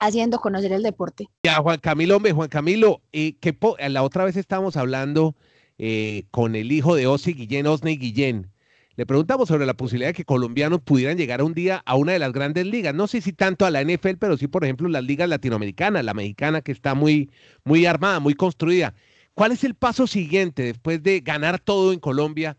haciendo 0.00 0.38
conocer 0.38 0.72
el 0.72 0.82
deporte. 0.82 1.28
Ya, 1.42 1.56
Juan 1.56 1.78
Camilo, 1.78 2.16
hombre, 2.16 2.32
Juan 2.32 2.48
Camilo, 2.48 3.02
eh, 3.12 3.36
que 3.40 3.56
la 3.88 4.02
otra 4.02 4.24
vez 4.24 4.36
estábamos 4.36 4.76
hablando 4.76 5.34
eh, 5.78 6.24
con 6.30 6.54
el 6.54 6.72
hijo 6.72 6.94
de 6.94 7.06
Osi 7.06 7.32
Guillén, 7.32 7.66
Osney 7.66 7.96
Guillén. 7.96 8.50
Le 8.96 9.06
preguntamos 9.06 9.46
sobre 9.46 9.64
la 9.64 9.74
posibilidad 9.74 10.08
de 10.08 10.14
que 10.14 10.24
colombianos 10.24 10.80
pudieran 10.80 11.16
llegar 11.16 11.40
un 11.42 11.54
día 11.54 11.82
a 11.86 11.94
una 11.94 12.12
de 12.12 12.18
las 12.18 12.32
grandes 12.32 12.66
ligas. 12.66 12.94
No 12.94 13.06
sé 13.06 13.20
si 13.20 13.32
tanto 13.32 13.64
a 13.64 13.70
la 13.70 13.80
NFL, 13.82 14.16
pero 14.18 14.36
sí, 14.36 14.48
por 14.48 14.64
ejemplo, 14.64 14.88
las 14.88 15.04
ligas 15.04 15.28
latinoamericanas, 15.28 16.04
la 16.04 16.14
mexicana 16.14 16.62
que 16.62 16.72
está 16.72 16.94
muy, 16.94 17.30
muy 17.62 17.86
armada, 17.86 18.18
muy 18.18 18.34
construida. 18.34 18.94
¿Cuál 19.34 19.52
es 19.52 19.62
el 19.62 19.76
paso 19.76 20.08
siguiente 20.08 20.64
después 20.64 21.00
de 21.00 21.20
ganar 21.20 21.60
todo 21.60 21.92
en 21.92 22.00
Colombia 22.00 22.56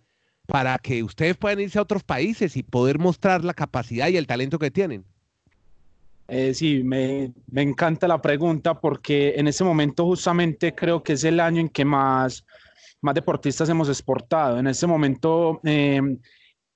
para 0.48 0.77
que 0.77 1.03
ustedes 1.03 1.36
puedan 1.36 1.60
irse 1.60 1.77
a 1.77 1.82
otros 1.82 2.03
países 2.03 2.56
y 2.56 2.63
poder 2.63 3.00
mostrar 3.00 3.44
la 3.44 3.53
capacidad 3.53 4.08
y 4.08 4.15
el 4.15 4.25
talento 4.25 4.60
que 4.60 4.72
tienen? 4.72 5.03
Eh, 6.29 6.53
sí, 6.53 6.83
me, 6.83 7.33
encanta 7.55 8.07
la 8.07 8.21
pregunta 8.21 8.79
porque 8.79 9.33
en 9.36 9.48
ese 9.48 9.63
momento 9.63 10.05
justamente 10.05 10.75
creo 10.75 11.01
que 11.01 11.13
es 11.13 11.24
el 11.24 11.39
año 11.39 11.59
en 11.59 11.69
que 11.69 11.83
más, 11.83 12.45
más 13.01 13.15
deportistas 13.15 13.67
hemos 13.69 13.89
exportado. 13.89 14.59
En 14.59 14.67
ese 14.67 14.86
momento 14.86 15.59
em, 15.63 16.19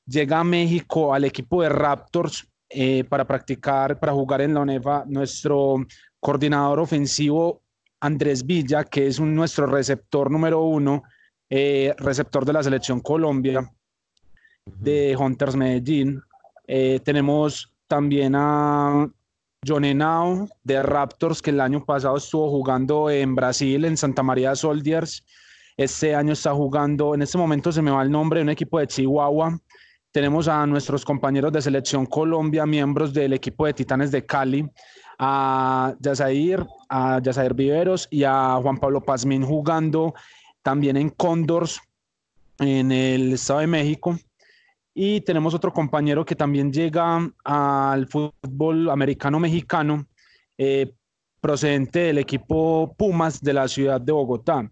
llega 0.08 0.40
a 0.40 0.44
México 0.44 1.14
al 1.14 1.26
equipo 1.26 1.62
de 1.62 1.70
Raptors 1.70 2.48
eh, 2.68 3.04
para 3.04 3.28
practicar, 3.28 4.00
para 4.00 4.14
jugar 4.14 4.42
en 4.42 4.56
la 4.56 4.62
UNEFA, 4.62 5.04
nuestro 5.08 5.86
coordinador 6.20 6.80
ofensivo 6.80 7.62
Andrés 8.00 8.44
Villa, 8.44 8.84
que 8.84 9.06
es 9.06 9.20
nuestro 9.20 9.68
receptor 9.68 10.32
número 10.32 10.64
uno, 10.64 11.04
eh, 11.50 11.94
receptor 11.98 12.44
de 12.44 12.54
la 12.54 12.64
selección 12.64 13.02
Colombia 13.02 13.72
de 14.66 15.16
Hunters 15.16 15.56
Medellín. 15.56 16.22
tenemos 17.04 17.72
también 17.88 18.34
a 18.36 19.08
John 19.66 19.86
Henao 19.86 20.48
de 20.64 20.84
Raptors, 20.84 21.42
que 21.42 21.52
el 21.52 21.62
año 21.62 21.86
pasado 21.86 22.18
estuvo 22.18 22.50
jugando 22.50 23.10
en 23.10 23.36
Brasil, 23.36 23.86
en 23.86 23.98
Santa 23.98 24.24
María 24.24 24.56
Soldiers. 24.56 25.24
Este 25.78 26.16
año 26.16 26.34
está 26.34 26.54
jugando, 26.54 27.16
en 27.16 27.22
este 27.22 27.38
momento 27.38 27.72
se 27.72 27.82
me 27.82 27.92
va 27.92 28.04
el 28.04 28.12
nombre, 28.12 28.40
de 28.40 28.44
un 28.44 28.50
equipo 28.50 28.80
de 28.80 28.88
Chihuahua. 28.88 29.60
Tenemos 30.12 30.48
a 30.48 30.66
nuestros 30.68 31.04
compañeros 31.04 31.52
de 31.52 31.62
Selección 31.62 32.06
Colombia, 32.06 32.66
miembros 32.66 33.14
del 33.14 33.34
equipo 33.34 33.66
de 33.66 33.74
Titanes 33.74 34.12
de 34.12 34.26
Cali, 34.26 34.70
a 35.18 35.96
Yasair, 36.00 36.66
a 36.90 37.20
Yasair 37.22 37.54
Viveros 37.54 38.08
y 38.12 38.24
a 38.24 38.60
Juan 38.62 38.78
Pablo 38.78 39.02
Pazmín 39.02 39.44
jugando 39.44 40.14
también 40.62 40.98
en 40.98 41.10
Condors, 41.10 41.82
en 42.60 42.92
el 42.92 43.34
Estado 43.34 43.62
de 43.62 43.68
México. 43.68 44.18
Y 44.94 45.22
tenemos 45.22 45.54
otro 45.54 45.74
compañero 45.74 46.24
que 46.24 46.36
también 46.36 46.72
llega 46.72 47.20
al 47.44 48.08
fútbol 48.08 48.90
americano 48.90 49.40
mexicano, 49.40 50.06
eh, 50.58 50.94
procedente 51.42 52.00
del 52.00 52.20
equipo 52.20 52.94
Pumas 52.98 53.42
de 53.42 53.54
la 53.54 53.68
ciudad 53.68 54.00
de 54.00 54.12
Bogotá. 54.12 54.70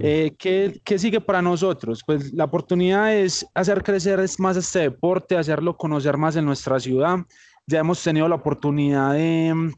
Eh, 0.00 0.34
¿qué, 0.38 0.80
¿qué, 0.84 0.98
sigue 0.98 1.20
para 1.20 1.40
nosotros? 1.40 2.02
Pues 2.04 2.32
la 2.34 2.44
oportunidad 2.44 3.14
es 3.14 3.46
hacer 3.54 3.82
crecer 3.82 4.20
más 4.38 4.56
este 4.56 4.80
deporte, 4.80 5.38
hacerlo 5.38 5.76
conocer 5.76 6.18
más 6.18 6.36
en 6.36 6.44
nuestra 6.44 6.78
ciudad. 6.78 7.18
Ya 7.66 7.78
hemos 7.78 8.02
tenido 8.02 8.28
la 8.28 8.34
oportunidad 8.34 9.14
de, 9.14 9.72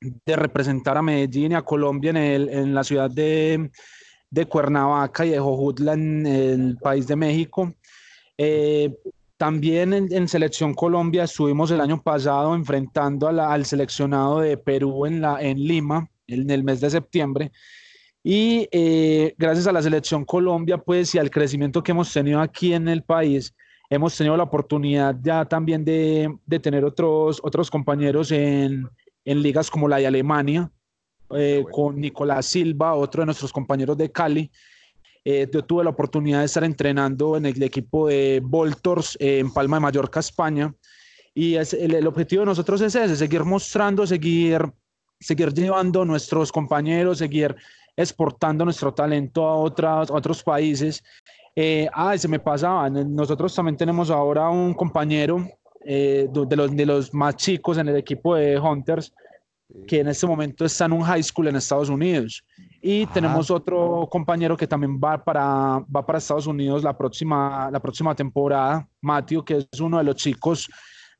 de 0.00 0.36
representar 0.36 0.96
a 0.96 1.02
Medellín 1.02 1.52
y 1.52 1.54
a 1.54 1.62
Colombia 1.62 2.10
en, 2.10 2.16
el, 2.18 2.48
en 2.50 2.74
la 2.74 2.84
ciudad 2.84 3.10
de, 3.10 3.70
de 4.30 4.46
Cuernavaca 4.46 5.26
y 5.26 5.30
de 5.30 5.40
Jojutla 5.40 5.94
en 5.94 6.26
el 6.26 6.76
país 6.76 7.06
de 7.06 7.16
México. 7.16 7.72
Eh, 8.38 8.96
también 9.36 9.92
en, 9.92 10.28
Selección 10.28 10.74
Colombia 10.74 11.24
estuvimos 11.24 11.70
el 11.70 11.80
año 11.80 12.02
pasado 12.02 12.54
enfrentando 12.54 13.28
al 13.28 13.64
seleccionado 13.66 14.40
de 14.40 14.56
Perú 14.56 15.06
en, 15.06 15.20
la, 15.20 15.40
en 15.40 15.58
Lima 15.58 16.08
en 16.26 16.50
el 16.50 16.64
mes 16.64 16.80
de 16.80 16.90
septiembre. 16.90 17.52
Y 18.22 18.68
eh, 18.72 19.34
gracias 19.38 19.66
a 19.66 19.72
la 19.72 19.82
Selección 19.82 20.24
Colombia, 20.24 20.78
pues, 20.78 21.14
y 21.14 21.18
al 21.18 21.30
crecimiento 21.30 21.82
que 21.82 21.92
hemos 21.92 22.12
tenido 22.12 22.40
aquí 22.40 22.72
en 22.72 22.88
el 22.88 23.02
país, 23.02 23.54
hemos 23.90 24.16
tenido 24.16 24.36
la 24.36 24.42
oportunidad 24.42 25.16
ya 25.22 25.44
también 25.44 25.84
de, 25.84 26.34
de 26.44 26.58
tener 26.58 26.84
otros, 26.84 27.40
otros 27.42 27.70
compañeros 27.70 28.32
en, 28.32 28.88
en 29.24 29.42
ligas 29.42 29.70
como 29.70 29.88
la 29.88 29.98
de 29.98 30.06
Alemania, 30.06 30.70
eh, 31.30 31.64
con 31.70 32.00
Nicolás 32.00 32.46
Silva, 32.46 32.94
otro 32.94 33.22
de 33.22 33.26
nuestros 33.26 33.52
compañeros 33.52 33.96
de 33.98 34.10
Cali, 34.10 34.50
eh, 35.30 35.46
yo 35.52 35.62
tuve 35.62 35.84
la 35.84 35.90
oportunidad 35.90 36.38
de 36.38 36.46
estar 36.46 36.64
entrenando 36.64 37.36
en 37.36 37.44
el 37.44 37.62
equipo 37.62 38.08
de 38.08 38.40
Voltors 38.42 39.14
eh, 39.20 39.40
en 39.40 39.52
Palma 39.52 39.76
de 39.76 39.80
Mallorca, 39.82 40.20
España. 40.20 40.74
Y 41.34 41.56
el, 41.56 42.06
objetivo 42.06 42.40
de 42.40 42.46
nosotros 42.46 42.80
es 42.80 42.94
ese, 42.94 43.14
seguir 43.14 43.44
mostrando, 43.44 44.06
seguir, 44.06 44.72
seguir 45.20 45.52
llevando 45.52 46.02
nuestros 46.06 46.50
compañeros, 46.50 47.18
seguir 47.18 47.54
exportando 47.94 48.64
nuestro 48.64 48.94
talento 48.94 49.46
a, 49.46 49.54
otras, 49.54 50.10
otros 50.10 50.42
países. 50.42 51.04
Eh, 51.54 51.90
ah, 51.92 52.16
se 52.16 52.26
me 52.26 52.38
pasaba, 52.38 52.88
nosotros 52.88 53.54
también 53.54 53.76
tenemos 53.76 54.10
ahora 54.10 54.48
un 54.48 54.72
compañero 54.72 55.46
de, 55.84 56.56
los, 56.56 56.74
de 56.74 56.86
los 56.86 57.12
más 57.12 57.36
chicos 57.36 57.76
en 57.76 57.88
el 57.88 57.96
equipo 57.96 58.34
de 58.34 58.58
Hunters, 58.58 59.12
que 59.86 60.00
en 60.00 60.08
este 60.08 60.26
momento 60.26 60.64
está 60.64 60.86
en 60.86 60.92
un 60.92 61.02
high 61.02 61.22
school 61.22 61.48
en 61.48 61.56
Estados 61.56 61.88
Unidos. 61.88 62.42
Y 62.80 63.06
tenemos 63.06 63.50
otro 63.50 64.08
compañero 64.10 64.56
que 64.56 64.66
también 64.66 64.98
va 64.98 65.22
para, 65.22 65.84
va 65.94 66.06
para 66.06 66.18
Estados 66.18 66.46
Unidos 66.46 66.84
la 66.84 66.96
próxima, 66.96 67.68
la 67.70 67.80
próxima 67.80 68.14
temporada, 68.14 68.86
Matthew, 69.00 69.44
que 69.44 69.66
es 69.70 69.80
uno 69.80 69.98
de 69.98 70.04
los 70.04 70.16
chicos 70.16 70.68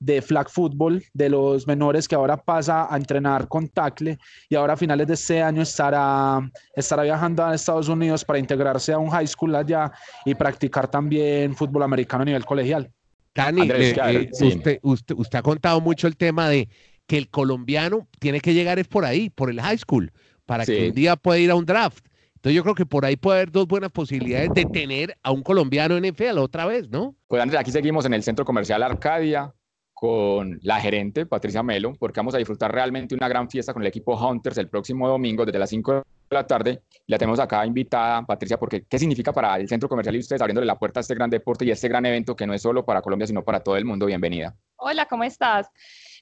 de 0.01 0.23
flag 0.23 0.49
football, 0.49 1.03
de 1.13 1.29
los 1.29 1.67
menores 1.67 2.07
que 2.07 2.15
ahora 2.15 2.37
pasa 2.37 2.93
a 2.93 2.97
entrenar 2.97 3.49
con 3.49 3.69
tackle 3.69 4.17
y 4.49 4.55
ahora 4.55 4.75
a 4.75 4.77
finales 4.77 5.09
de 5.09 5.15
este 5.15 5.43
año 5.43 5.63
estará, 5.63 6.39
estará 6.75 7.03
viajando 7.03 7.45
a 7.45 7.55
Estados 7.55 7.89
Unidos 7.89 8.25
para 8.25 8.39
integrarse 8.39 8.93
a 8.93 8.99
un 8.99 9.11
high 9.11 9.27
school 9.27 9.57
allá 9.57 9.91
y 10.25 10.35
practicar 10.35 10.89
también 10.89 11.57
fútbol 11.57 11.83
americano 11.83 12.23
a 12.23 12.27
nivel 12.27 12.45
colegial. 12.45 12.89
Dani, 13.35 13.69
eh, 13.71 14.31
usted, 14.33 14.79
usted, 14.83 15.15
usted 15.17 15.39
ha 15.39 15.43
contado 15.43 15.81
mucho 15.81 16.07
el 16.07 16.17
tema 16.17 16.49
de 16.49 16.69
que 17.09 17.19
el 17.19 17.29
colombiano 17.29 18.07
tiene 18.21 18.41
que 18.41 18.55
llegar 18.55 18.79
es 18.79 18.87
por 18.87 19.05
ahí, 19.05 19.31
por 19.31 19.51
el 19.51 19.61
high 19.61 19.79
school 19.79 20.13
para 20.49 20.65
que 20.65 20.89
un 20.89 20.95
día 20.95 21.15
pueda 21.15 21.39
ir 21.39 21.51
a 21.51 21.55
un 21.55 21.67
draft. 21.67 22.07
Entonces 22.37 22.55
yo 22.55 22.63
creo 22.63 22.75
que 22.75 22.87
por 22.87 23.05
ahí 23.05 23.17
puede 23.17 23.39
haber 23.39 23.53
dos 23.53 23.67
buenas 23.67 23.93
posibilidades 23.93 24.49
de 24.55 24.65
tener 24.65 25.19
a 25.23 25.31
un 25.31 25.43
colombiano 25.43 25.97
en 25.97 26.07
NFL 26.07 26.39
otra 26.39 26.65
vez, 26.65 26.89
¿no? 26.89 27.15
Pues 27.27 27.43
Andrés, 27.43 27.61
aquí 27.61 27.71
seguimos 27.71 28.07
en 28.07 28.15
el 28.15 28.23
Centro 28.23 28.47
Comercial 28.47 28.83
Arcadia 28.83 29.53
con 29.93 30.59
la 30.63 30.81
gerente 30.81 31.27
Patricia 31.27 31.63
Melo, 31.63 31.93
porque 31.99 32.21
vamos 32.21 32.35
a 32.35 32.39
disfrutar 32.39 32.73
realmente 32.73 33.15
una 33.15 33.29
gran 33.29 33.51
fiesta 33.51 33.75
con 33.75 33.83
el 33.83 33.89
equipo 33.89 34.15
Hunters 34.15 34.57
el 34.57 34.69
próximo 34.69 35.07
domingo 35.07 35.45
desde 35.45 35.59
las 35.59 35.69
5 35.69 35.93
de 35.93 36.03
la 36.31 36.47
tarde. 36.47 36.83
La 37.09 37.19
tenemos 37.19 37.41
acá 37.41 37.67
invitada, 37.67 38.25
Patricia, 38.25 38.59
porque 38.59 38.85
¿qué 38.89 38.99
significa 38.99 39.33
para 39.33 39.57
el 39.57 39.69
Centro 39.69 39.89
Comercial 39.89 40.17
y 40.17 40.21
ustedes 40.21 40.41
abriéndole 40.41 40.67
la 40.67 40.79
puerta 40.79 41.01
a 41.01 41.03
este 41.03 41.15
gran 41.15 41.29
deporte 41.29 41.67
y 41.67 41.73
este 41.73 41.89
gran 41.89 42.07
evento 42.07 42.37
que 42.37 42.47
no 42.47 42.55
es 42.55 42.63
solo 42.63 42.87
para 42.87 43.03
Colombia, 43.03 43.27
sino 43.27 43.45
para 43.45 43.61
todo 43.61 43.77
el 43.77 43.85
mundo? 43.85 44.07
Bienvenida. 44.07 44.57
Hola, 44.77 45.05
¿cómo 45.07 45.25
estás? 45.25 45.69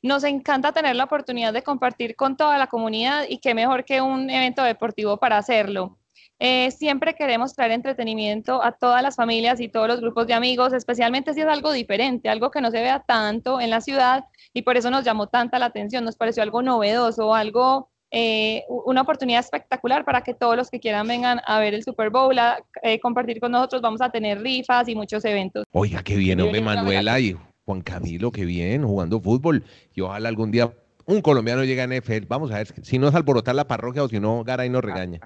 Nos 0.03 0.25
encanta 0.25 0.73
tener 0.73 0.97
la 0.97 1.05
oportunidad 1.05 1.53
de 1.53 1.63
compartir 1.63 2.17
con 2.17 2.37
toda 2.37 2.59
la 2.59 2.67
comunidad 2.67 3.25
y 3.29 3.39
qué 3.39 3.55
mejor 3.55 3.85
que 3.85 4.01
un 4.01 4.31
evento 4.31 4.63
deportivo 4.63 5.17
para 5.17 5.39
hacerlo. 5.39 5.99
Eh, 6.39 6.71
siempre 6.71 7.15
queremos 7.15 7.55
traer 7.55 7.73
entretenimiento 7.73 8.63
a 8.63 8.73
todas 8.73 9.03
las 9.03 9.17
familias 9.17 9.59
y 9.59 9.69
todos 9.69 9.89
los 9.89 10.01
grupos 10.01 10.27
de 10.27 10.35
amigos, 10.35 10.75
especialmente 10.75 11.33
si 11.33 11.41
es 11.41 11.47
algo 11.47 11.73
diferente, 11.73 12.29
algo 12.29 12.51
que 12.51 12.61
no 12.61 12.71
se 12.71 12.81
vea 12.81 13.03
tanto 13.07 13.59
en 13.59 13.71
la 13.71 13.81
ciudad 13.81 14.25
y 14.53 14.63
por 14.63 14.77
eso 14.77 14.91
nos 14.91 15.05
llamó 15.05 15.29
tanta 15.29 15.59
la 15.59 15.67
atención, 15.67 16.05
nos 16.05 16.17
pareció 16.17 16.43
algo 16.43 16.61
novedoso, 16.61 17.35
algo, 17.35 17.89
eh, 18.11 18.65
una 18.69 19.01
oportunidad 19.01 19.41
espectacular 19.41 20.05
para 20.05 20.21
que 20.21 20.35
todos 20.35 20.57
los 20.57 20.69
que 20.69 20.79
quieran 20.79 21.09
vengan 21.09 21.41
a 21.47 21.59
ver 21.59 21.73
el 21.73 21.83
Super 21.83 22.11
Bowl, 22.11 22.39
a 22.39 22.63
eh, 22.83 23.01
compartir 23.01 23.41
con 23.41 23.53
nosotros, 23.53 23.81
vamos 23.81 24.03
a 24.03 24.11
tener 24.11 24.41
rifas 24.41 24.89
y 24.89 24.95
muchos 24.95 25.25
eventos. 25.25 25.65
Oiga, 25.73 26.03
qué 26.03 26.17
bien, 26.17 26.39
hombre, 26.43 26.61
Manuela, 26.61 27.19
y 27.19 27.35
Juan 27.67 27.81
Camilo, 27.81 28.31
qué 28.31 28.45
bien, 28.45 28.85
jugando 28.85 29.21
fútbol. 29.21 29.65
Y 29.93 30.01
ojalá 30.01 30.29
algún 30.29 30.53
día 30.53 30.73
un 31.05 31.21
colombiano 31.21 31.65
llegue 31.65 31.83
a 31.83 31.87
NFL. 31.89 32.27
Vamos 32.29 32.53
a 32.53 32.59
ver 32.59 32.69
si 32.85 32.99
no 32.99 33.09
es 33.09 33.15
alborotar 33.15 33.57
la 33.57 33.67
parroquia 33.67 34.05
o 34.05 34.09
si 34.09 34.21
no, 34.21 34.45
Garay 34.45 34.71
nos 34.71 34.85
regaña. 34.85 35.19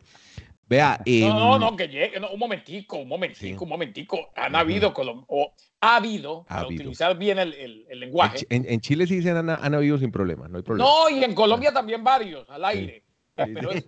Vea. 0.66 1.02
no, 1.06 1.58
no, 1.58 1.68
em, 1.68 1.76
que 1.76 1.88
llegue. 1.88 2.18
un 2.18 2.38
momentico, 2.38 2.96
un 2.96 3.08
momentico, 3.08 3.64
un 3.64 3.70
momentico. 3.70 4.30
Han 4.36 4.56
habido, 4.56 4.94
o 4.96 5.52
ha 5.82 5.96
habido, 5.96 6.46
para 6.48 6.66
utilizar 6.66 7.18
bien 7.18 7.38
el, 7.38 7.86
lenguaje. 7.92 8.46
En, 8.48 8.80
Chile 8.80 9.06
sí 9.06 9.16
dicen 9.16 9.36
han, 9.36 9.50
han, 9.50 9.74
habido 9.74 9.98
sin 9.98 10.10
problema, 10.10 10.48
no 10.48 10.56
hay 10.56 10.62
problema. 10.62 10.88
No, 10.88 11.10
y 11.10 11.22
en 11.22 11.34
Colombia 11.34 11.74
también 11.74 12.02
varios, 12.02 12.48
al 12.48 12.64
aire. 12.64 13.04
Pero 13.34 13.70
es, 13.70 13.86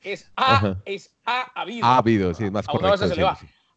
es, 0.00 0.32
ha, 0.36 0.76
es, 0.84 1.14
ha 1.24 1.52
habido. 1.54 1.86
Ha 1.86 1.98
habido, 1.98 2.34
sí, 2.34 2.44
es 2.44 2.52
más 2.52 2.66
correcto. 2.66 3.04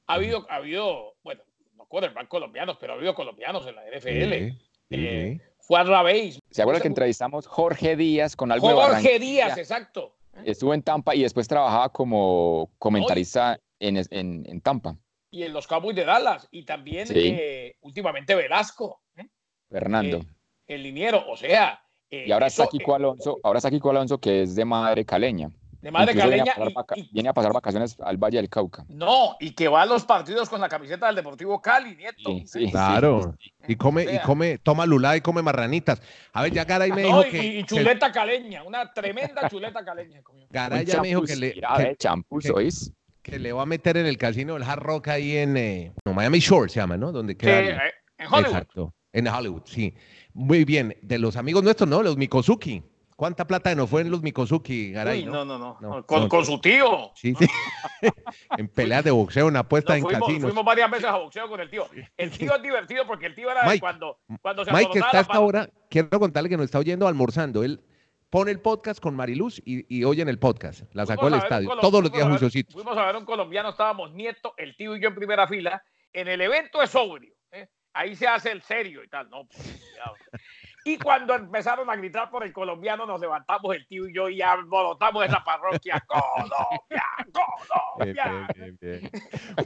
Ha 0.08 0.14
habido, 0.14 0.48
ha 0.50 0.56
habido, 0.56 1.16
bueno, 1.24 1.42
quarterback 1.88 2.28
colombianos, 2.28 2.78
pero 2.80 2.94
ha 2.94 2.96
habido 2.96 3.14
colombianos 3.14 3.66
en 3.68 3.76
la 3.76 3.84
NFL. 3.86 4.58
Eh, 4.92 5.40
fue 5.60 5.80
a 5.80 5.84
Rabéis. 5.84 6.40
¿Se 6.52 6.62
acuerdan 6.62 6.82
que 6.82 6.88
entrevistamos 6.88 7.48
Jorge 7.48 7.96
Díaz 7.96 8.36
con 8.36 8.52
algo 8.52 8.70
Jorge 8.70 9.20
Díaz, 9.20 9.58
exacto. 9.58 10.16
Estuvo 10.44 10.74
en 10.74 10.84
Tampa 10.84 11.16
y 11.16 11.24
después 11.24 11.48
trabajaba 11.48 11.90
como 11.90 12.70
comentarista 12.78 13.60
en, 13.80 14.02
en, 14.10 14.62
Tampa. 14.62 14.98
Y 15.32 15.44
en 15.44 15.54
los 15.54 15.66
Cowboys 15.66 15.96
de 15.96 16.06
Dallas. 16.06 16.48
Y 16.52 16.64
también 16.66 17.08
eh, 17.10 17.76
últimamente 17.82 18.36
Velasco. 18.36 19.02
¿eh? 19.18 19.28
Fernando. 19.70 20.26
el 20.68 20.84
liniero, 20.84 21.24
o 21.30 21.38
sea. 21.38 21.82
y 22.10 22.32
ahora 22.32 22.48
está 22.48 22.68
Kiko 22.68 22.96
Alonso, 22.96 23.40
ahora 23.44 23.58
está 23.58 23.72
Kiko 23.72 23.90
Alonso, 23.90 24.18
que 24.20 24.44
es 24.44 24.56
de 24.56 24.66
madre 24.66 25.06
caleña 25.06 25.50
de 25.86 25.92
madre 25.92 26.16
caleña. 26.16 26.56
Viene 27.12 27.30
a, 27.30 27.34
pasar 27.34 27.54
vacaciones 27.54 27.96
al 28.00 28.18
Valle 28.18 28.38
del 28.38 28.50
Cauca. 28.50 28.84
No, 28.90 29.38
y 29.40 29.52
que 29.52 29.68
va 29.68 29.84
a 29.84 29.86
los 29.86 30.04
partidos 30.04 30.50
con 30.50 30.60
la 30.60 30.68
camiseta 30.68 31.06
del 31.06 31.16
Deportivo 31.16 31.62
Cali, 31.62 31.96
nieto. 31.96 32.32
Sí, 32.46 32.72
claro. 32.72 33.36
y 33.68 33.76
come, 33.76 34.04
y 34.04 34.20
come, 34.26 34.58
toma 34.58 34.88
lulá 34.88 35.16
y 35.16 35.22
come 35.22 35.44
marranitas. 35.44 36.02
A 36.34 36.42
ver, 36.42 36.54
ya 36.54 36.66
Garay 36.66 36.92
me 36.92 37.04
dijo 37.04 37.22
que. 37.30 37.60
Y, 37.60 37.64
chuleta 37.66 38.12
caleña, 38.12 38.64
una 38.64 38.92
tremenda 38.94 39.48
chuleta 39.48 39.86
caleña. 39.86 40.24
Garay 40.50 40.86
ya 40.86 41.02
me 41.02 41.10
dijo 41.10 41.22
que 41.22 41.36
le. 41.36 41.54
Que, 41.54 41.96
champus, 42.00 42.50
¿oís? 42.50 42.92
Que 43.22 43.38
le 43.38 43.54
va 43.54 43.62
a 43.62 43.68
meter 43.68 43.98
en 43.98 44.08
el 44.08 44.18
casino 44.18 44.56
del 44.56 44.64
Hard 44.64 44.82
Rock 44.82 45.10
ahí 45.10 45.38
en 45.38 45.56
eh, 45.56 45.94
Miami 46.04 46.40
Shore, 46.40 46.68
se 46.68 46.80
llama, 46.80 46.98
¿no? 46.98 47.12
Donde 47.12 47.38
queda. 47.38 47.60
Eh, 47.60 47.94
en 48.18 48.26
Hollywood. 48.26 48.46
Exacto. 48.48 48.94
En 49.14 49.28
Hollywood, 49.28 49.62
sí. 49.66 49.94
Muy 50.34 50.66
bien. 50.66 50.98
De 51.04 51.20
los 51.20 51.36
amigos 51.36 51.64
nuestros, 51.64 51.88
¿no? 51.88 52.02
Los 52.02 52.18
Mikosuki. 52.18 52.84
¿Cuánta 53.16 53.48
plata 53.48 53.74
no 53.76 53.88
fue 53.88 54.02
en 54.02 54.12
los 54.12 54.22
Mikosuki, 54.22 54.92
Garay? 54.92 55.26
no, 55.26 55.46
no, 55.46 55.58
no, 55.58 56.06
Con, 56.06 56.46
su 56.46 56.60
tío. 56.60 57.12
Sí, 57.16 57.34
sí. 57.36 57.48
en 58.58 58.68
peleas 58.68 59.06
de 59.06 59.12
boxeo, 59.12 59.48
una 59.48 59.60
apuesta 59.60 59.96
en 59.96 60.04
casinos. 60.04 60.42
Fuimos 60.42 60.66
varias 60.66 60.92
veces 60.92 61.06
a 61.06 61.18
boxeo 61.18 61.48
con 61.48 61.62
el 61.62 61.70
tío. 61.70 61.88
El 62.18 62.30
tío 62.32 62.54
es 62.54 62.62
divertido 62.62 63.08
porque 63.08 63.28
el 63.28 63.36
tío 63.36 63.50
era 63.50 63.70
de 63.70 63.80
cuando, 63.80 64.20
cuando 64.42 64.66
se 64.66 64.74
Mike, 64.74 64.92
que 64.92 65.00
está 65.00 65.20
a 65.20 65.22
esta 65.22 65.40
hora, 65.40 65.70
quiero 65.90 66.20
contarle 66.20 66.50
que 66.50 66.58
nos 66.58 66.66
está 66.66 66.80
oyendo 66.80 67.08
almorzando. 67.08 67.64
Él 67.64 67.82
pone 68.30 68.52
el 68.52 68.60
podcast 68.60 69.00
con 69.00 69.16
Mariluz 69.16 69.60
y, 69.64 69.86
y 69.88 70.04
oye 70.04 70.22
en 70.22 70.28
el 70.28 70.38
podcast. 70.38 70.82
La 70.94 71.06
sacó 71.06 71.30
del 71.30 71.40
estadio. 71.40 71.70
Todos 71.80 72.04
los 72.04 72.12
días 72.12 72.28
juiciositos. 72.28 72.74
Fuimos 72.74 72.98
a 72.98 73.06
ver 73.06 73.16
un 73.16 73.24
colombiano, 73.24 73.70
estábamos 73.70 74.12
Nieto, 74.14 74.54
el 74.58 74.76
tío 74.76 74.94
y 74.94 75.00
yo 75.00 75.08
en 75.08 75.16
primera 75.16 75.48
fila. 75.48 75.82
En 76.12 76.28
el 76.28 76.42
evento 76.42 76.82
es 76.82 76.90
sobrio. 76.90 77.34
¿eh? 77.54 77.70
Ahí 77.94 78.14
se 78.14 78.28
hace 78.28 78.52
el 78.52 78.62
serio 78.62 79.06
y 79.06 79.08
tal. 79.08 79.30
No, 79.30 79.48
pues, 79.48 79.80
Y 80.88 81.00
cuando 81.00 81.34
empezaron 81.34 81.90
a 81.90 81.96
gritar 81.96 82.30
por 82.30 82.44
el 82.44 82.54
colombiano, 82.54 83.08
nos 83.08 83.20
levantamos 83.20 83.76
el 83.76 83.88
tío 83.88 84.08
y 84.08 84.14
yo 84.14 84.30
y 84.30 84.40
alborotamos 84.44 85.26
esa 85.26 85.44
parroquia. 85.44 86.00
¡Colombia! 86.08 87.04
¡Colombia! 87.34 88.48
Bien, 88.56 88.78
bien, 88.80 89.00
bien, 89.02 89.12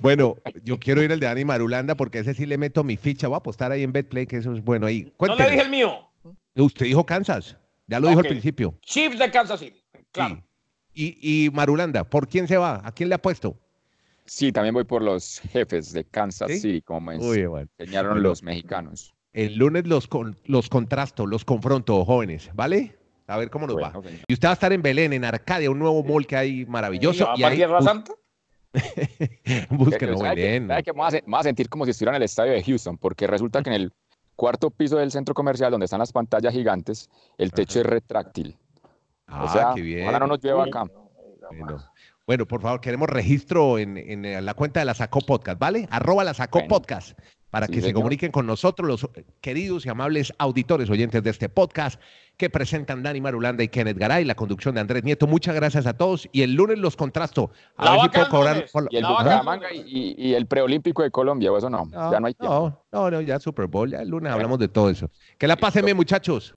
bueno, 0.01 0.37
yo 0.63 0.79
quiero 0.79 1.03
ir 1.03 1.11
al 1.11 1.19
de 1.19 1.25
Dani 1.25 1.43
Marulanda 1.43 1.95
porque 1.95 2.19
ese 2.19 2.33
sí 2.33 2.45
le 2.45 2.57
meto 2.57 2.85
mi 2.85 2.95
ficha. 2.95 3.27
Voy 3.27 3.35
a 3.35 3.39
apostar 3.39 3.73
ahí 3.73 3.83
en 3.83 3.91
BetPlay, 3.91 4.27
que 4.27 4.37
eso 4.37 4.53
es 4.53 4.63
bueno 4.63 4.87
ahí. 4.87 5.13
No 5.19 5.35
le 5.35 5.49
dije 5.49 5.61
el 5.61 5.69
mío. 5.69 6.09
Usted 6.55 6.85
dijo 6.85 7.05
Kansas. 7.05 7.57
Ya 7.87 7.99
lo 7.99 8.07
dijo 8.07 8.21
al 8.21 8.27
principio. 8.27 8.79
Chiefs 8.81 9.19
de 9.19 9.29
Kansas 9.29 9.59
City. 9.59 9.83
Claro. 10.13 10.41
Y, 10.93 11.17
y 11.45 11.49
Marulanda, 11.49 12.05
¿por 12.05 12.29
quién 12.29 12.47
se 12.47 12.55
va? 12.55 12.79
¿A 12.81 12.93
quién 12.93 13.09
le 13.09 13.15
ha 13.15 13.21
puesto? 13.21 13.59
Sí, 14.23 14.53
también 14.53 14.73
voy 14.73 14.85
por 14.85 15.01
los 15.01 15.39
jefes 15.51 15.91
de 15.91 16.05
Kansas 16.05 16.49
City, 16.61 16.81
como 16.81 17.11
enseñaron 17.11 18.23
los 18.23 18.41
mexicanos. 18.41 19.13
El 19.33 19.55
lunes 19.55 19.85
los, 19.85 20.09
los 20.45 20.69
contrasto, 20.69 21.25
los 21.27 21.45
confronto, 21.45 22.03
jóvenes, 22.03 22.49
¿vale? 22.53 22.97
A 23.27 23.37
ver 23.37 23.51
cómo 23.51 23.67
nos 23.67 23.77
va. 23.77 23.93
Y 24.27 24.33
usted 24.33 24.47
va 24.47 24.51
a 24.51 24.53
estar 24.53 24.73
en 24.73 24.81
Belén, 24.81 25.13
en 25.13 25.23
Arcadia, 25.23 25.69
un 25.69 25.77
nuevo 25.77 26.03
mall 26.03 26.25
que 26.25 26.35
hay 26.35 26.65
maravilloso. 26.65 27.29
¿Y, 27.35 27.43
a 27.43 27.51
Tierra 27.51 27.81
Santa? 27.81 28.13
Búsquenlo, 29.69 30.19
Belén. 30.19 30.67
Que, 30.83 30.93
me, 30.93 30.99
voy 30.99 31.39
a, 31.39 31.43
sentir 31.43 31.69
como 31.69 31.85
si 31.85 31.91
estuviera 31.91 32.13
en 32.13 32.23
el 32.23 32.25
estadio 32.25 32.53
de 32.53 32.63
Houston, 32.63 32.97
porque 32.97 33.27
resulta 33.27 33.61
que 33.61 33.69
en 33.69 33.75
el 33.75 33.93
cuarto 34.35 34.71
piso 34.71 34.97
del 34.97 35.11
centro 35.11 35.35
comercial, 35.35 35.69
donde 35.69 35.85
están 35.85 35.99
las 35.99 36.11
pantallas 36.11 36.53
gigantes, 36.53 37.07
el 37.37 37.51
techo 37.51 37.81
es 37.81 37.85
retráctil. 37.85 38.57
Ah, 39.27 39.43
o 39.43 39.49
sea, 39.49 39.71
qué 39.75 39.81
bien. 39.81 40.07
Ahora 40.07 40.19
no 40.19 40.27
nos 40.27 40.39
lleva 40.41 40.63
acá. 40.63 40.85
Bueno, 42.25 42.47
por 42.47 42.61
favor, 42.61 42.81
queremos 42.81 43.09
registro 43.09 43.77
en, 43.77 44.45
la 44.45 44.53
cuenta 44.55 44.79
de 44.79 44.87
la 44.87 44.95
Sacó 44.95 45.21
Podcast, 45.21 45.59
¿vale? 45.59 45.87
Arroba 45.91 46.23
la 46.23 46.33
Sacó 46.33 46.67
Podcast 46.67 47.17
para 47.49 47.67
que 47.67 47.81
se 47.81 47.93
comuniquen 47.93 48.31
con 48.31 48.45
nosotros, 48.45 48.87
los 48.87 49.09
queridos 49.41 49.85
y 49.85 49.89
amables 49.89 50.33
auditores 50.37 50.89
oyentes 50.89 51.23
de 51.23 51.29
este 51.29 51.49
podcast 51.49 51.99
que 52.37 52.49
presentan 52.49 53.03
Dani 53.03 53.19
Marulanda 53.19 53.63
y 53.63 53.67
Kenneth 53.67 53.97
Garay, 53.97 54.23
la 54.23 54.35
conducción 54.35 54.75
de 54.75 54.81
Andrés 54.81 55.03
Nieto. 55.03 55.27
Muchas 55.27 55.55
gracias 55.55 55.85
a 55.85 55.97
todos 55.97 56.29
y 56.31 56.41
el 56.41 56.53
lunes 56.53 56.77
los 56.77 56.95
contrasto. 56.95 57.51
A 57.75 57.91
ver 57.91 58.01
si 58.01 58.09
puedo 58.09 58.29
cobrar. 58.29 58.65
y 58.89 58.97
el 58.97 59.05
Bucaramanga 59.05 59.73
y, 59.73 60.15
y, 60.17 60.33
el 60.33 60.47
preolímpico 60.47 61.03
de 61.03 61.11
Colombia, 61.11 61.51
o 61.51 61.57
eso 61.57 61.69
no, 61.69 61.89
ya 61.91 62.19
no 62.19 62.27
hay 62.27 62.33
tiempo. 62.33 62.81
No, 62.91 63.11
no, 63.11 63.21
ya 63.21 63.39
Super 63.39 63.67
Bowl, 63.67 63.91
ya 63.91 64.01
el 64.01 64.09
lunes 64.09 64.31
hablamos 64.31 64.57
de 64.57 64.69
todo 64.69 64.89
eso. 64.89 65.09
Que 65.37 65.47
la 65.47 65.57
pasen 65.57 65.83
bien, 65.83 65.97
muchachos. 65.97 66.53